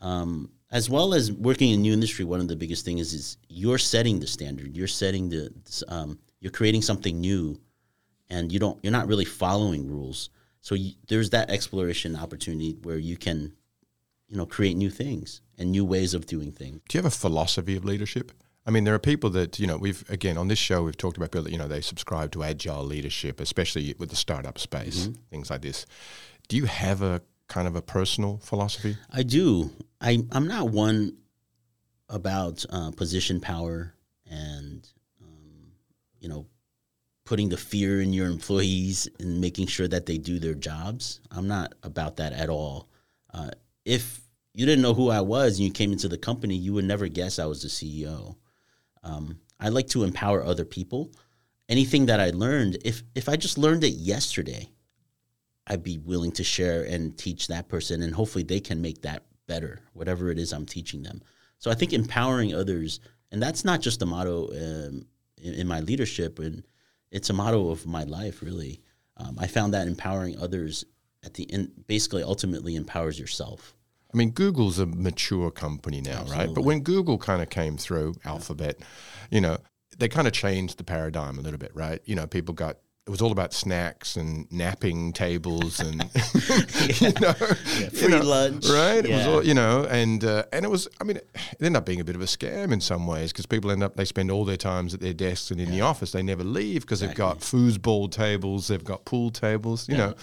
Um, 0.00 0.50
as 0.70 0.90
well 0.90 1.14
as 1.14 1.32
working 1.32 1.70
in 1.70 1.82
new 1.82 1.92
industry, 1.92 2.24
one 2.24 2.40
of 2.40 2.48
the 2.48 2.56
biggest 2.56 2.84
things 2.84 3.00
is, 3.00 3.14
is 3.14 3.36
you're 3.48 3.78
setting 3.78 4.20
the 4.20 4.26
standard. 4.26 4.76
You're 4.76 4.86
setting 4.86 5.28
the 5.30 5.50
um, 5.88 6.18
you're 6.40 6.52
creating 6.52 6.82
something 6.82 7.20
new, 7.20 7.60
and 8.28 8.52
you 8.52 8.58
don't 8.58 8.78
you're 8.82 8.92
not 8.92 9.08
really 9.08 9.24
following 9.24 9.88
rules. 9.88 10.30
So 10.60 10.74
you, 10.74 10.92
there's 11.08 11.30
that 11.30 11.50
exploration 11.50 12.16
opportunity 12.16 12.76
where 12.82 12.98
you 12.98 13.16
can, 13.16 13.52
you 14.28 14.36
know, 14.36 14.46
create 14.46 14.76
new 14.76 14.90
things 14.90 15.40
and 15.56 15.70
new 15.70 15.84
ways 15.84 16.14
of 16.14 16.26
doing 16.26 16.52
things. 16.52 16.80
Do 16.88 16.98
you 16.98 17.02
have 17.02 17.12
a 17.12 17.16
philosophy 17.16 17.76
of 17.76 17.84
leadership? 17.84 18.32
I 18.68 18.70
mean, 18.70 18.84
there 18.84 18.94
are 18.94 18.98
people 18.98 19.30
that, 19.30 19.58
you 19.58 19.66
know, 19.66 19.78
we've, 19.78 20.04
again, 20.10 20.36
on 20.36 20.48
this 20.48 20.58
show, 20.58 20.82
we've 20.82 20.96
talked 20.96 21.16
about 21.16 21.30
people 21.30 21.44
that, 21.44 21.50
you 21.50 21.56
know, 21.56 21.68
they 21.68 21.80
subscribe 21.80 22.32
to 22.32 22.44
agile 22.44 22.84
leadership, 22.84 23.40
especially 23.40 23.94
with 23.98 24.10
the 24.10 24.16
startup 24.16 24.58
space, 24.58 25.08
things 25.30 25.48
like 25.48 25.62
this. 25.62 25.86
Do 26.48 26.56
you 26.58 26.66
have 26.66 27.00
a 27.00 27.22
kind 27.48 27.66
of 27.66 27.76
a 27.76 27.80
personal 27.80 28.36
philosophy? 28.42 28.98
I 29.10 29.22
do. 29.22 29.70
I 30.02 30.22
I'm 30.32 30.46
not 30.46 30.68
one 30.68 31.16
about 32.10 32.66
uh, 32.68 32.90
position 32.90 33.40
power 33.40 33.94
and 34.30 34.86
um, 35.22 35.72
you 36.20 36.28
know 36.28 36.46
putting 37.24 37.48
the 37.48 37.56
fear 37.56 38.02
in 38.02 38.12
your 38.12 38.26
employees 38.26 39.08
and 39.18 39.40
making 39.40 39.68
sure 39.68 39.88
that 39.88 40.04
they 40.04 40.18
do 40.18 40.38
their 40.38 40.54
jobs. 40.54 41.20
I'm 41.30 41.48
not 41.48 41.72
about 41.82 42.16
that 42.16 42.34
at 42.34 42.50
all. 42.50 42.90
Uh, 43.32 43.50
if 43.86 44.20
you 44.52 44.66
didn't 44.66 44.82
know 44.82 44.94
who 44.94 45.08
I 45.08 45.22
was 45.22 45.56
and 45.56 45.66
you 45.66 45.72
came 45.72 45.92
into 45.92 46.08
the 46.08 46.18
company, 46.18 46.54
you 46.54 46.74
would 46.74 46.84
never 46.84 47.08
guess 47.08 47.38
I 47.38 47.46
was 47.46 47.62
the 47.62 47.68
CEO. 47.68 48.36
Um, 49.02 49.40
I 49.60 49.68
like 49.68 49.88
to 49.88 50.04
empower 50.04 50.44
other 50.44 50.64
people. 50.64 51.12
Anything 51.68 52.06
that 52.06 52.20
I 52.20 52.30
learned, 52.30 52.78
if 52.84 53.02
if 53.14 53.28
I 53.28 53.36
just 53.36 53.58
learned 53.58 53.84
it 53.84 53.94
yesterday, 53.94 54.68
I'd 55.66 55.82
be 55.82 55.98
willing 55.98 56.32
to 56.32 56.44
share 56.44 56.84
and 56.84 57.16
teach 57.16 57.48
that 57.48 57.68
person, 57.68 58.02
and 58.02 58.14
hopefully 58.14 58.44
they 58.44 58.60
can 58.60 58.80
make 58.80 59.02
that 59.02 59.24
better, 59.46 59.80
whatever 59.92 60.30
it 60.30 60.38
is 60.38 60.52
I'm 60.52 60.66
teaching 60.66 61.02
them. 61.02 61.22
So 61.58 61.70
I 61.70 61.74
think 61.74 61.92
empowering 61.92 62.54
others, 62.54 63.00
and 63.30 63.42
that's 63.42 63.64
not 63.64 63.80
just 63.80 64.02
a 64.02 64.06
motto 64.06 64.48
um, 64.48 65.06
in, 65.42 65.54
in, 65.54 65.66
my 65.66 65.80
leadership, 65.80 66.38
and 66.38 66.62
it's 67.10 67.30
a 67.30 67.34
motto 67.34 67.70
of 67.70 67.86
my 67.86 68.04
life, 68.04 68.42
really. 68.42 68.80
Um, 69.16 69.36
I 69.38 69.46
found 69.46 69.74
that 69.74 69.88
empowering 69.88 70.38
others 70.38 70.84
at 71.24 71.34
the 71.34 71.52
end 71.52 71.72
basically 71.86 72.22
ultimately 72.22 72.76
empowers 72.76 73.18
yourself. 73.18 73.74
I 74.12 74.16
mean, 74.16 74.30
Google's 74.30 74.78
a 74.78 74.86
mature 74.86 75.50
company 75.50 76.00
now, 76.00 76.20
Absolutely. 76.20 76.46
right? 76.46 76.54
But 76.54 76.62
when 76.62 76.80
Google 76.80 77.18
kind 77.18 77.42
of 77.42 77.50
came 77.50 77.76
through, 77.76 78.14
Alphabet, 78.24 78.78
you 79.30 79.40
know, 79.40 79.58
they 79.98 80.08
kind 80.08 80.26
of 80.26 80.32
changed 80.32 80.78
the 80.78 80.84
paradigm 80.84 81.38
a 81.38 81.42
little 81.42 81.58
bit, 81.58 81.72
right? 81.74 82.00
You 82.04 82.14
know, 82.14 82.26
people 82.26 82.54
got 82.54 82.78
it 83.08 83.10
was 83.10 83.22
all 83.22 83.32
about 83.32 83.54
snacks 83.54 84.16
and 84.16 84.46
napping 84.52 85.14
tables 85.14 85.80
and 85.80 85.94
you 87.00 87.10
know, 87.22 87.34
yeah, 87.40 87.88
free 87.88 88.00
you 88.02 88.08
know, 88.10 88.22
lunch, 88.22 88.68
right? 88.68 89.02
Yeah. 89.02 89.14
It 89.14 89.16
was 89.16 89.26
all 89.26 89.42
you 89.42 89.54
know, 89.54 89.84
and 89.84 90.22
uh, 90.22 90.44
and 90.52 90.66
it 90.66 90.68
was. 90.68 90.88
I 91.00 91.04
mean, 91.04 91.16
it 91.16 91.26
ended 91.58 91.76
up 91.76 91.86
being 91.86 92.02
a 92.02 92.04
bit 92.04 92.16
of 92.16 92.20
a 92.20 92.26
scam 92.26 92.70
in 92.70 92.82
some 92.82 93.06
ways 93.06 93.32
because 93.32 93.46
people 93.46 93.70
end 93.70 93.82
up 93.82 93.96
they 93.96 94.04
spend 94.04 94.30
all 94.30 94.44
their 94.44 94.58
times 94.58 94.92
at 94.92 95.00
their 95.00 95.14
desks 95.14 95.50
and 95.50 95.58
in 95.58 95.68
yeah. 95.68 95.76
the 95.76 95.80
office. 95.80 96.12
They 96.12 96.22
never 96.22 96.44
leave 96.44 96.82
because 96.82 97.00
exactly. 97.00 97.24
they've 97.24 97.38
got 97.38 97.40
foosball 97.40 98.12
tables, 98.12 98.68
they've 98.68 98.84
got 98.84 99.06
pool 99.06 99.30
tables. 99.30 99.88
You 99.88 99.96
know, 99.96 100.14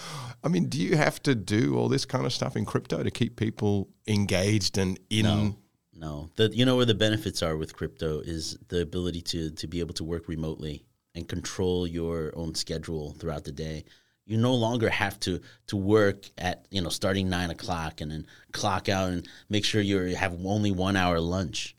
I 0.44 0.48
mean, 0.50 0.66
do 0.70 0.80
you 0.80 0.96
have 0.96 1.24
to 1.24 1.34
do 1.34 1.76
all 1.76 1.90
this 1.90 2.06
kind 2.06 2.24
of 2.24 2.34
stuff 2.34 2.56
in 2.56 2.66
crypto 2.66 3.02
to 3.02 3.10
keep 3.10 3.36
people 3.36 3.90
engaged 4.08 4.78
and 4.78 5.00
in? 5.10 5.24
No. 5.24 5.56
No, 5.98 6.30
the 6.36 6.50
you 6.54 6.66
know 6.66 6.76
where 6.76 6.86
the 6.86 6.94
benefits 6.94 7.42
are 7.42 7.56
with 7.56 7.74
crypto 7.74 8.20
is 8.20 8.58
the 8.68 8.82
ability 8.82 9.22
to 9.22 9.50
to 9.52 9.66
be 9.66 9.80
able 9.80 9.94
to 9.94 10.04
work 10.04 10.28
remotely 10.28 10.86
and 11.16 11.28
control 11.28 11.88
your 11.88 12.34
own 12.36 12.54
schedule 12.54 13.16
throughout 13.18 13.46
the 13.46 13.52
day. 13.52 13.86
You 14.26 14.38
no 14.38 14.54
longer 14.54 14.90
have 14.90 15.20
to 15.22 15.40
to 15.68 15.78
work 15.78 16.30
at 16.38 16.68
you 16.72 16.82
know 16.82 16.90
starting 16.90 17.30
nine 17.30 17.52
o'clock 17.52 18.02
and 18.02 18.12
then 18.12 18.28
clock 18.52 18.90
out 18.90 19.10
and 19.10 19.28
make 19.50 19.66
sure 19.66 19.82
you 19.82 20.16
have 20.16 20.34
only 20.46 20.72
one 20.72 20.96
hour 20.96 21.20
lunch. 21.20 21.76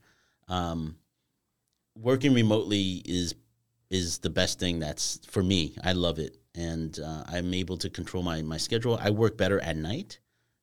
Um, 0.49 0.97
working 1.97 2.35
remotely 2.35 3.03
is 3.05 3.35
is 3.91 4.19
the 4.19 4.31
best 4.31 4.59
thing 4.59 4.79
that's 4.79 5.21
for 5.29 5.43
me. 5.43 5.77
I 5.83 5.93
love 5.93 6.19
it, 6.19 6.37
and 6.55 6.99
uh, 6.99 7.25
I'm 7.27 7.53
able 7.53 7.77
to 7.79 7.91
control 7.91 8.23
my 8.23 8.43
my 8.43 8.57
schedule. 8.57 8.99
I 9.01 9.11
work 9.11 9.37
better 9.37 9.61
at 9.61 9.77
night 9.77 10.21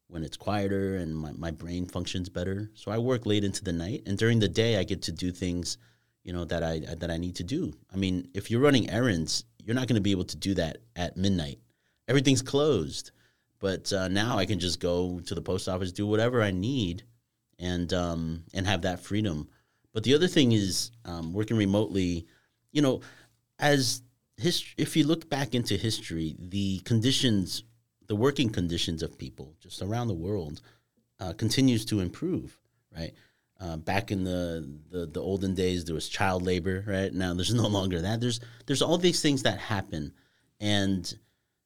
when 0.07 0.23
it's 0.23 0.37
quieter 0.37 0.97
and 0.97 1.15
my, 1.17 1.31
my 1.31 1.51
brain 1.51 1.87
functions 1.87 2.29
better. 2.29 2.69
So 2.75 2.91
I 2.91 2.97
work 2.97 3.25
late 3.25 3.43
into 3.43 3.63
the 3.63 3.73
night, 3.73 4.03
and 4.05 4.17
during 4.17 4.39
the 4.39 4.47
day 4.47 4.77
I 4.77 4.83
get 4.83 5.01
to 5.03 5.11
do 5.11 5.31
things 5.31 5.77
you 6.23 6.33
know 6.33 6.45
that 6.45 6.63
I 6.63 6.79
that 6.79 7.11
I 7.11 7.17
need 7.17 7.35
to 7.35 7.43
do. 7.43 7.73
I 7.93 7.97
mean, 7.97 8.29
if 8.33 8.49
you're 8.49 8.61
running 8.61 8.89
errands, 8.89 9.43
you're 9.63 9.75
not 9.75 9.87
going 9.87 9.95
to 9.95 10.01
be 10.01 10.11
able 10.11 10.25
to 10.25 10.37
do 10.37 10.53
that 10.55 10.77
at 10.95 11.17
midnight. 11.17 11.59
Everything's 12.07 12.41
closed. 12.41 13.11
But 13.59 13.93
uh, 13.93 14.09
now 14.09 14.37
I 14.37 14.45
can 14.45 14.59
just 14.59 14.81
go 14.81 15.21
to 15.21 15.35
the 15.35 15.41
post 15.41 15.69
office, 15.69 15.93
do 15.93 16.05
whatever 16.05 16.41
I 16.41 16.51
need, 16.51 17.03
and 17.59 17.93
um, 17.93 18.43
and 18.53 18.67
have 18.67 18.81
that 18.81 18.99
freedom. 18.99 19.47
But 19.93 20.03
the 20.03 20.13
other 20.13 20.27
thing 20.27 20.51
is 20.51 20.91
um, 21.05 21.33
working 21.33 21.55
remotely. 21.55 22.25
You 22.71 22.81
know, 22.81 23.01
as 23.59 24.01
history, 24.35 24.73
if 24.77 24.97
you 24.97 25.05
look 25.05 25.29
back 25.29 25.55
into 25.55 25.77
history, 25.77 26.35
the 26.39 26.79
conditions, 26.79 27.63
the 28.07 28.15
working 28.15 28.49
conditions 28.49 29.01
of 29.01 29.17
people 29.17 29.55
just 29.61 29.81
around 29.81 30.09
the 30.09 30.13
world, 30.13 30.59
uh, 31.21 31.31
continues 31.33 31.85
to 31.85 32.01
improve. 32.01 32.59
Right 32.93 33.13
uh, 33.59 33.77
back 33.77 34.11
in 34.11 34.23
the, 34.23 34.67
the, 34.91 35.05
the 35.05 35.21
olden 35.21 35.53
days, 35.53 35.85
there 35.85 35.95
was 35.95 36.09
child 36.09 36.43
labor. 36.43 36.83
Right 36.85 37.13
now, 37.13 37.33
there's 37.33 37.53
no 37.53 37.67
longer 37.67 38.01
that. 38.01 38.19
There's 38.19 38.39
there's 38.65 38.81
all 38.81 38.97
these 38.97 39.21
things 39.21 39.43
that 39.43 39.59
happen, 39.59 40.13
and 40.59 41.13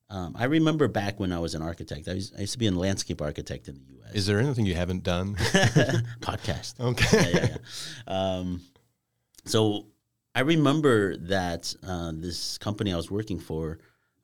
um, 0.10 0.36
I 0.38 0.46
remember 0.46 0.88
back 0.88 1.20
when 1.20 1.34
I 1.34 1.40
was 1.40 1.56
an 1.56 1.62
architect. 1.62 2.08
I, 2.08 2.14
was, 2.14 2.34
I 2.38 2.42
used 2.42 2.54
to 2.54 2.60
be 2.60 2.68
a 2.68 2.72
landscape 2.72 3.22
architect 3.22 3.68
in 3.68 3.76
the 3.76 3.94
U.S. 3.96 4.14
Is 4.14 4.26
there 4.26 4.40
anything 4.40 4.66
you 4.66 4.76
haven't 4.76 5.04
done? 5.04 5.36
Podcast. 6.22 6.80
Okay. 6.80 7.32
Yeah, 7.32 7.40
yeah, 7.40 7.58
yeah. 8.08 8.38
Um, 8.38 8.62
so 9.46 9.88
I 10.36 10.42
remember 10.42 11.18
that 11.18 11.74
uh, 11.86 12.12
this 12.16 12.58
company 12.58 12.94
I 12.94 12.96
was 12.96 13.12
working 13.12 13.40
for 13.40 13.80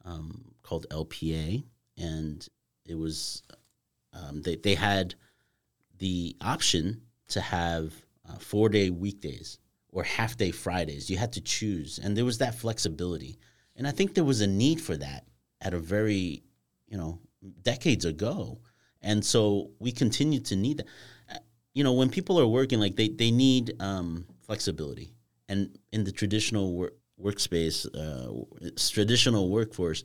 um, 0.05 0.53
called 0.61 0.85
LPA, 0.89 1.63
and 1.97 2.47
it 2.85 2.95
was 2.95 3.41
um, 4.13 4.41
they 4.41 4.55
they 4.55 4.75
had 4.75 5.15
the 5.97 6.35
option 6.39 7.01
to 7.29 7.41
have 7.41 7.93
uh, 8.27 8.37
four 8.37 8.69
day 8.69 8.89
weekdays 8.89 9.59
or 9.89 10.03
half 10.03 10.37
day 10.37 10.51
Fridays. 10.51 11.09
You 11.09 11.17
had 11.17 11.33
to 11.33 11.41
choose, 11.41 11.99
and 11.99 12.17
there 12.17 12.25
was 12.25 12.39
that 12.39 12.55
flexibility. 12.55 13.37
And 13.75 13.87
I 13.87 13.91
think 13.91 14.13
there 14.13 14.23
was 14.23 14.41
a 14.41 14.47
need 14.47 14.81
for 14.81 14.95
that 14.97 15.25
at 15.61 15.73
a 15.73 15.79
very, 15.79 16.43
you 16.87 16.97
know, 16.97 17.19
decades 17.61 18.05
ago. 18.05 18.59
And 19.01 19.23
so 19.23 19.71
we 19.79 19.91
continue 19.91 20.39
to 20.41 20.55
need 20.55 20.77
that. 20.77 20.87
Uh, 21.31 21.39
you 21.73 21.83
know, 21.83 21.93
when 21.93 22.09
people 22.09 22.39
are 22.39 22.47
working, 22.47 22.79
like 22.79 22.95
they, 22.95 23.09
they 23.09 23.31
need 23.31 23.75
um, 23.79 24.25
flexibility. 24.41 25.13
And 25.49 25.77
in 25.91 26.03
the 26.03 26.11
traditional 26.11 26.73
work, 26.73 26.93
workspace, 27.21 27.85
uh, 27.95 28.69
traditional 28.91 29.49
workforce, 29.49 30.03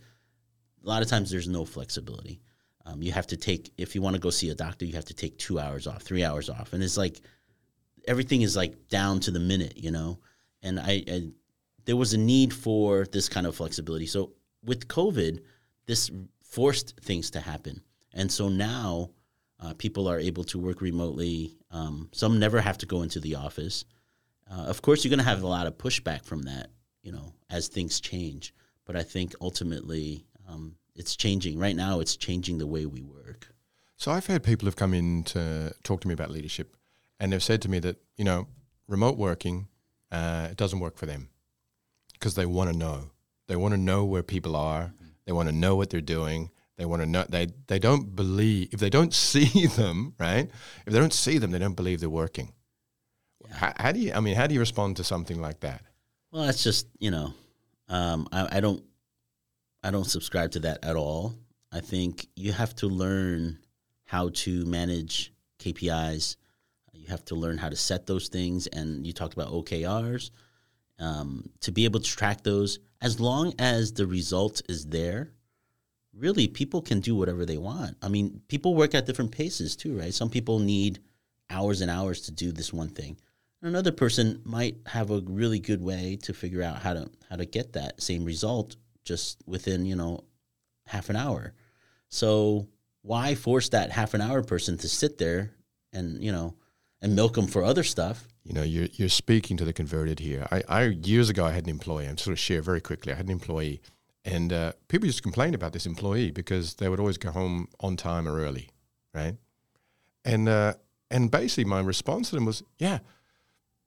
a 0.84 0.88
lot 0.88 1.02
of 1.02 1.08
times 1.08 1.30
there's 1.30 1.48
no 1.48 1.64
flexibility. 1.64 2.40
Um, 2.86 3.02
you 3.02 3.12
have 3.12 3.26
to 3.28 3.36
take 3.36 3.72
if 3.76 3.94
you 3.94 4.02
want 4.02 4.14
to 4.14 4.20
go 4.20 4.30
see 4.30 4.50
a 4.50 4.54
doctor, 4.54 4.84
you 4.84 4.94
have 4.94 5.04
to 5.06 5.14
take 5.14 5.38
two 5.38 5.58
hours 5.58 5.86
off, 5.86 6.02
three 6.02 6.24
hours 6.24 6.48
off, 6.48 6.72
and 6.72 6.82
it's 6.82 6.96
like 6.96 7.20
everything 8.06 8.42
is 8.42 8.56
like 8.56 8.88
down 8.88 9.20
to 9.20 9.30
the 9.30 9.40
minute, 9.40 9.76
you 9.76 9.90
know. 9.90 10.18
And 10.62 10.80
I, 10.80 11.04
I 11.06 11.28
there 11.84 11.96
was 11.96 12.14
a 12.14 12.18
need 12.18 12.52
for 12.52 13.06
this 13.06 13.28
kind 13.28 13.46
of 13.46 13.54
flexibility. 13.54 14.06
So 14.06 14.32
with 14.64 14.88
COVID, 14.88 15.40
this 15.86 16.10
forced 16.42 16.98
things 17.00 17.30
to 17.32 17.40
happen, 17.40 17.82
and 18.14 18.32
so 18.32 18.48
now 18.48 19.10
uh, 19.60 19.74
people 19.74 20.08
are 20.08 20.18
able 20.18 20.44
to 20.44 20.58
work 20.58 20.80
remotely. 20.80 21.56
Um, 21.70 22.08
some 22.12 22.38
never 22.38 22.60
have 22.60 22.78
to 22.78 22.86
go 22.86 23.02
into 23.02 23.20
the 23.20 23.34
office. 23.34 23.84
Uh, 24.50 24.62
of 24.62 24.80
course, 24.82 25.04
you're 25.04 25.10
going 25.10 25.18
to 25.18 25.24
have 25.24 25.42
a 25.42 25.46
lot 25.46 25.66
of 25.66 25.76
pushback 25.76 26.24
from 26.24 26.42
that, 26.42 26.68
you 27.02 27.12
know, 27.12 27.34
as 27.50 27.68
things 27.68 28.00
change. 28.00 28.54
But 28.84 28.96
I 28.96 29.02
think 29.02 29.34
ultimately, 29.40 30.24
um, 30.48 30.74
it's 30.98 31.16
changing. 31.16 31.58
Right 31.58 31.76
now, 31.76 32.00
it's 32.00 32.16
changing 32.16 32.58
the 32.58 32.66
way 32.66 32.86
we 32.86 33.02
work. 33.02 33.48
So 33.96 34.12
I've 34.12 34.26
had 34.26 34.42
people 34.42 34.66
have 34.66 34.76
come 34.76 34.94
in 34.94 35.24
to 35.24 35.74
talk 35.82 36.00
to 36.02 36.08
me 36.08 36.14
about 36.14 36.30
leadership, 36.30 36.76
and 37.18 37.32
they've 37.32 37.42
said 37.42 37.62
to 37.62 37.70
me 37.70 37.78
that 37.80 37.96
you 38.16 38.24
know 38.24 38.46
remote 38.86 39.16
working 39.16 39.68
uh, 40.10 40.48
it 40.50 40.56
doesn't 40.56 40.80
work 40.80 40.96
for 40.96 41.06
them 41.06 41.28
because 42.12 42.34
they 42.34 42.46
want 42.46 42.70
to 42.70 42.76
know. 42.76 43.10
They 43.46 43.56
want 43.56 43.72
to 43.72 43.78
know 43.78 44.04
where 44.04 44.22
people 44.22 44.56
are. 44.56 44.84
Mm-hmm. 44.84 45.06
They 45.26 45.32
want 45.32 45.48
to 45.48 45.54
know 45.54 45.76
what 45.76 45.90
they're 45.90 46.00
doing. 46.00 46.50
They 46.76 46.84
want 46.84 47.02
to 47.02 47.06
know. 47.06 47.24
They 47.28 47.48
they 47.66 47.78
don't 47.78 48.14
believe 48.14 48.68
if 48.72 48.80
they 48.80 48.90
don't 48.90 49.14
see 49.32 49.66
them 49.66 50.14
right. 50.18 50.50
If 50.86 50.92
they 50.92 50.98
don't 50.98 51.12
see 51.12 51.38
them, 51.38 51.50
they 51.50 51.58
don't 51.58 51.74
believe 51.74 52.00
they're 52.00 52.08
working. 52.08 52.52
Yeah. 53.46 53.54
How, 53.54 53.72
how, 53.76 53.92
do 53.92 54.00
you? 54.00 54.12
I 54.12 54.20
mean, 54.20 54.36
how 54.36 54.46
do 54.46 54.54
you 54.54 54.60
respond 54.60 54.96
to 54.96 55.04
something 55.04 55.40
like 55.40 55.60
that? 55.60 55.82
Well, 56.30 56.44
that's 56.44 56.62
just 56.62 56.86
you 56.98 57.10
know, 57.10 57.34
um, 57.88 58.28
I, 58.32 58.58
I 58.58 58.60
don't 58.60 58.82
I 59.82 59.90
don't 59.90 60.04
subscribe 60.04 60.52
to 60.52 60.60
that 60.60 60.84
at 60.84 60.96
all. 60.96 61.34
I 61.72 61.80
think 61.80 62.28
you 62.34 62.52
have 62.52 62.74
to 62.76 62.88
learn 62.88 63.58
how 64.04 64.30
to 64.30 64.64
manage 64.64 65.32
KPIs. 65.58 66.36
You 66.92 67.08
have 67.08 67.24
to 67.26 67.34
learn 67.34 67.58
how 67.58 67.68
to 67.68 67.76
set 67.76 68.06
those 68.06 68.28
things. 68.28 68.66
And 68.66 69.06
you 69.06 69.12
talked 69.12 69.34
about 69.34 69.52
OKRs. 69.52 70.30
Um, 70.98 71.50
to 71.60 71.70
be 71.70 71.84
able 71.84 72.00
to 72.00 72.10
track 72.10 72.42
those, 72.42 72.80
as 73.00 73.20
long 73.20 73.54
as 73.58 73.92
the 73.92 74.06
result 74.06 74.62
is 74.68 74.86
there, 74.86 75.30
really 76.12 76.48
people 76.48 76.82
can 76.82 77.00
do 77.00 77.14
whatever 77.14 77.46
they 77.46 77.58
want. 77.58 77.96
I 78.02 78.08
mean, 78.08 78.40
people 78.48 78.74
work 78.74 78.94
at 78.94 79.06
different 79.06 79.30
paces 79.30 79.76
too, 79.76 79.96
right? 79.96 80.12
Some 80.12 80.30
people 80.30 80.58
need 80.58 80.98
hours 81.50 81.80
and 81.80 81.90
hours 81.90 82.22
to 82.22 82.32
do 82.32 82.50
this 82.50 82.72
one 82.72 82.88
thing. 82.88 83.16
Another 83.62 83.92
person 83.92 84.40
might 84.44 84.76
have 84.86 85.10
a 85.10 85.22
really 85.24 85.60
good 85.60 85.80
way 85.80 86.18
to 86.22 86.32
figure 86.32 86.62
out 86.62 86.82
how 86.82 86.94
to 86.94 87.10
how 87.28 87.36
to 87.36 87.44
get 87.44 87.72
that 87.72 88.00
same 88.00 88.24
result 88.24 88.76
just 89.08 89.42
within 89.46 89.86
you 89.86 89.96
know 89.96 90.22
half 90.86 91.08
an 91.08 91.16
hour. 91.16 91.54
So 92.08 92.68
why 93.02 93.34
force 93.34 93.70
that 93.70 93.90
half 93.90 94.14
an 94.14 94.20
hour 94.20 94.42
person 94.42 94.76
to 94.78 94.88
sit 94.88 95.18
there 95.18 95.52
and 95.92 96.22
you 96.22 96.30
know 96.30 96.54
and 97.00 97.16
milk 97.16 97.34
them 97.34 97.46
for 97.46 97.64
other 97.64 97.82
stuff? 97.82 98.28
You 98.44 98.54
know, 98.54 98.62
you're 98.62 98.88
you're 98.92 99.08
speaking 99.08 99.56
to 99.56 99.64
the 99.64 99.72
converted 99.72 100.20
here. 100.20 100.46
I, 100.50 100.62
I 100.68 100.82
years 100.84 101.28
ago 101.30 101.44
I 101.44 101.52
had 101.52 101.64
an 101.64 101.70
employee. 101.70 102.06
I'm 102.06 102.18
sort 102.18 102.32
of 102.32 102.38
share 102.38 102.62
very 102.62 102.80
quickly. 102.80 103.12
I 103.12 103.16
had 103.16 103.26
an 103.26 103.32
employee, 103.32 103.80
and 104.24 104.52
uh, 104.52 104.72
people 104.88 105.06
used 105.06 105.18
to 105.18 105.22
complain 105.22 105.54
about 105.54 105.72
this 105.72 105.86
employee 105.86 106.30
because 106.30 106.74
they 106.74 106.88
would 106.88 107.00
always 107.00 107.18
go 107.18 107.30
home 107.30 107.68
on 107.80 107.96
time 107.96 108.28
or 108.28 108.38
early, 108.38 108.68
right? 109.14 109.36
And 110.24 110.48
uh, 110.48 110.74
and 111.10 111.30
basically 111.30 111.64
my 111.64 111.80
response 111.80 112.30
to 112.30 112.36
them 112.36 112.44
was, 112.44 112.62
yeah, 112.78 112.98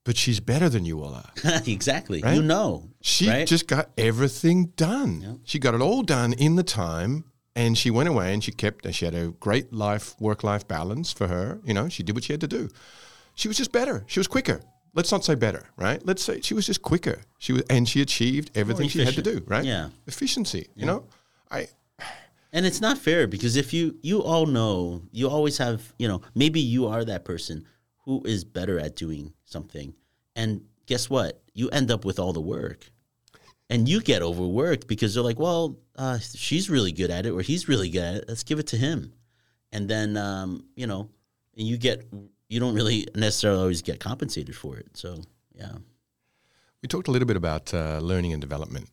but 0.04 0.16
she's 0.16 0.40
better 0.40 0.68
than 0.68 0.84
you 0.84 1.02
all 1.02 1.14
are. 1.14 1.30
exactly. 1.66 2.22
Right? 2.22 2.34
You 2.34 2.42
know. 2.42 2.90
She 3.00 3.28
right? 3.28 3.46
just 3.46 3.66
got 3.66 3.90
everything 3.96 4.66
done. 4.76 5.20
Yep. 5.20 5.36
She 5.44 5.58
got 5.58 5.74
it 5.74 5.80
all 5.80 6.02
done 6.02 6.32
in 6.32 6.56
the 6.56 6.62
time 6.62 7.24
and 7.54 7.76
she 7.76 7.90
went 7.90 8.08
away 8.08 8.32
and 8.32 8.42
she 8.42 8.52
kept 8.52 8.86
and 8.86 8.94
she 8.94 9.04
had 9.04 9.14
a 9.14 9.28
great 9.28 9.72
life 9.72 10.14
work 10.20 10.42
life 10.42 10.66
balance 10.66 11.12
for 11.12 11.28
her, 11.28 11.60
you 11.64 11.74
know, 11.74 11.88
she 11.88 12.02
did 12.02 12.14
what 12.14 12.24
she 12.24 12.32
had 12.32 12.40
to 12.40 12.48
do. 12.48 12.68
She 13.34 13.48
was 13.48 13.56
just 13.56 13.72
better. 13.72 14.04
She 14.06 14.20
was 14.20 14.26
quicker. 14.26 14.60
let's 14.94 15.10
not 15.10 15.24
say 15.24 15.34
better, 15.34 15.64
right? 15.76 16.04
Let's 16.04 16.22
say 16.22 16.40
she 16.42 16.54
was 16.54 16.66
just 16.66 16.82
quicker. 16.82 17.22
She 17.38 17.54
was, 17.54 17.62
and 17.70 17.88
she 17.88 18.02
achieved 18.02 18.50
everything 18.54 18.88
she 18.88 19.04
had 19.04 19.14
to 19.14 19.22
do, 19.22 19.42
right? 19.46 19.64
Yeah. 19.64 19.88
Efficiency. 20.06 20.68
You 20.74 20.86
know, 20.86 21.04
I 21.50 21.68
And 22.52 22.66
it's 22.66 22.80
not 22.80 22.98
fair 22.98 23.26
because 23.26 23.56
if 23.56 23.72
you 23.72 23.96
you 24.02 24.22
all 24.22 24.46
know, 24.46 25.02
you 25.12 25.28
always 25.28 25.58
have, 25.58 25.94
you 25.98 26.08
know, 26.08 26.20
maybe 26.34 26.60
you 26.60 26.86
are 26.86 27.04
that 27.04 27.24
person 27.24 27.66
who 28.02 28.22
is 28.24 28.44
better 28.44 28.78
at 28.78 28.96
doing 28.96 29.32
something. 29.44 29.94
And 30.36 30.62
guess 30.86 31.08
what? 31.08 31.42
You 31.54 31.68
end 31.70 31.90
up 31.90 32.04
with 32.04 32.18
all 32.18 32.32
the 32.32 32.40
work. 32.40 32.90
And 33.70 33.88
you 33.88 34.00
get 34.00 34.22
overworked 34.22 34.86
because 34.86 35.14
they're 35.14 35.22
like, 35.22 35.38
well, 35.38 35.78
uh, 35.96 36.18
she's 36.18 36.68
really 36.68 36.92
good 36.92 37.10
at 37.10 37.24
it 37.24 37.30
or 37.30 37.40
he's 37.40 37.68
really 37.68 37.88
good 37.88 38.02
at 38.02 38.14
it. 38.16 38.24
Let's 38.28 38.42
give 38.42 38.58
it 38.58 38.66
to 38.68 38.76
him. 38.76 39.14
And 39.72 39.88
then, 39.88 40.16
um, 40.16 40.66
you 40.76 40.86
know, 40.86 41.08
and 41.56 41.66
you 41.66 41.78
get, 41.78 42.06
you 42.48 42.60
don't 42.60 42.74
really 42.74 43.06
necessarily 43.14 43.60
always 43.60 43.80
get 43.80 43.98
compensated 43.98 44.54
for 44.54 44.76
it. 44.76 44.88
So, 44.94 45.22
yeah. 45.54 45.72
We 46.82 46.88
talked 46.88 47.08
a 47.08 47.10
little 47.10 47.26
bit 47.26 47.36
about 47.36 47.72
uh, 47.72 48.00
learning 48.00 48.32
and 48.32 48.42
development. 48.42 48.90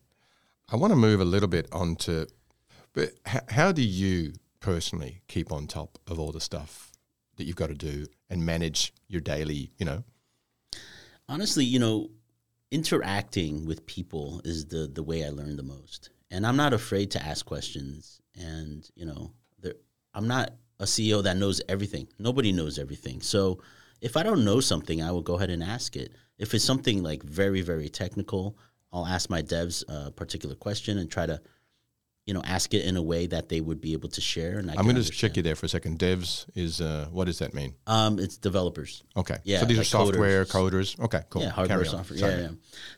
I 0.72 0.76
want 0.76 0.92
to 0.92 0.96
move 0.96 1.20
a 1.20 1.24
little 1.24 1.48
bit 1.48 1.68
onto, 1.72 2.26
but 2.94 3.10
h- 3.26 3.42
how 3.48 3.72
do 3.72 3.82
you 3.82 4.32
personally 4.60 5.20
keep 5.26 5.52
on 5.52 5.66
top 5.66 5.98
of 6.06 6.18
all 6.18 6.32
the 6.32 6.40
stuff 6.40 6.89
that 7.40 7.46
you've 7.46 7.56
got 7.56 7.70
to 7.70 7.74
do 7.74 8.06
and 8.28 8.46
manage 8.46 8.92
your 9.08 9.20
daily, 9.20 9.72
you 9.78 9.84
know? 9.84 10.04
honestly, 11.30 11.64
you 11.64 11.78
know, 11.78 12.10
interacting 12.70 13.64
with 13.64 13.86
people 13.86 14.42
is 14.44 14.66
the 14.66 14.90
the 14.92 15.02
way 15.02 15.24
I 15.24 15.30
learn 15.30 15.56
the 15.56 15.62
most. 15.62 16.10
And 16.30 16.46
I'm 16.46 16.56
not 16.56 16.72
afraid 16.72 17.10
to 17.12 17.24
ask 17.24 17.46
questions. 17.46 18.20
And 18.38 18.88
you 18.94 19.06
know, 19.06 19.32
I'm 20.12 20.26
not 20.26 20.52
a 20.78 20.84
CEO 20.84 21.22
that 21.22 21.36
knows 21.36 21.62
everything. 21.68 22.08
Nobody 22.18 22.52
knows 22.52 22.78
everything. 22.78 23.20
So 23.20 23.62
if 24.00 24.16
I 24.16 24.22
don't 24.22 24.44
know 24.44 24.60
something, 24.60 25.02
I 25.02 25.10
will 25.12 25.22
go 25.22 25.34
ahead 25.34 25.50
and 25.50 25.62
ask 25.62 25.96
it. 25.96 26.12
If 26.38 26.54
it's 26.54 26.64
something 26.64 27.02
like 27.02 27.22
very 27.22 27.62
very 27.62 27.88
technical, 27.88 28.58
I'll 28.92 29.06
ask 29.06 29.30
my 29.30 29.42
devs 29.42 29.84
a 29.88 30.10
particular 30.10 30.56
question 30.56 30.98
and 30.98 31.08
try 31.08 31.26
to, 31.26 31.40
you 32.26 32.34
know, 32.34 32.42
ask 32.44 32.74
it 32.74 32.84
in 32.84 32.96
a 32.96 33.02
way 33.02 33.26
that 33.26 33.48
they 33.48 33.60
would 33.60 33.80
be 33.80 33.92
able 33.92 34.08
to 34.10 34.20
share. 34.20 34.58
And 34.58 34.70
I 34.70 34.74
I'm 34.74 34.84
going 34.84 34.96
to 34.96 35.02
just 35.02 35.12
check 35.12 35.36
you 35.36 35.42
there 35.42 35.56
for 35.56 35.66
a 35.66 35.68
second. 35.68 35.98
Devs 35.98 36.46
is, 36.54 36.80
uh, 36.80 37.08
what 37.10 37.24
does 37.24 37.38
that 37.40 37.54
mean? 37.54 37.74
Um, 37.86 38.18
it's 38.18 38.36
developers. 38.36 39.02
Okay. 39.16 39.38
Yeah, 39.44 39.60
So 39.60 39.66
these 39.66 39.78
like 39.78 39.86
are 39.86 39.88
software 39.88 40.44
coders. 40.44 40.96
coders. 40.96 41.04
Okay, 41.04 41.22
cool. 41.30 41.42
Yeah, 41.42 41.50
hardware, 41.50 41.84
software. 41.84 42.18
Yeah, 42.18 42.38
yeah. 42.40 42.48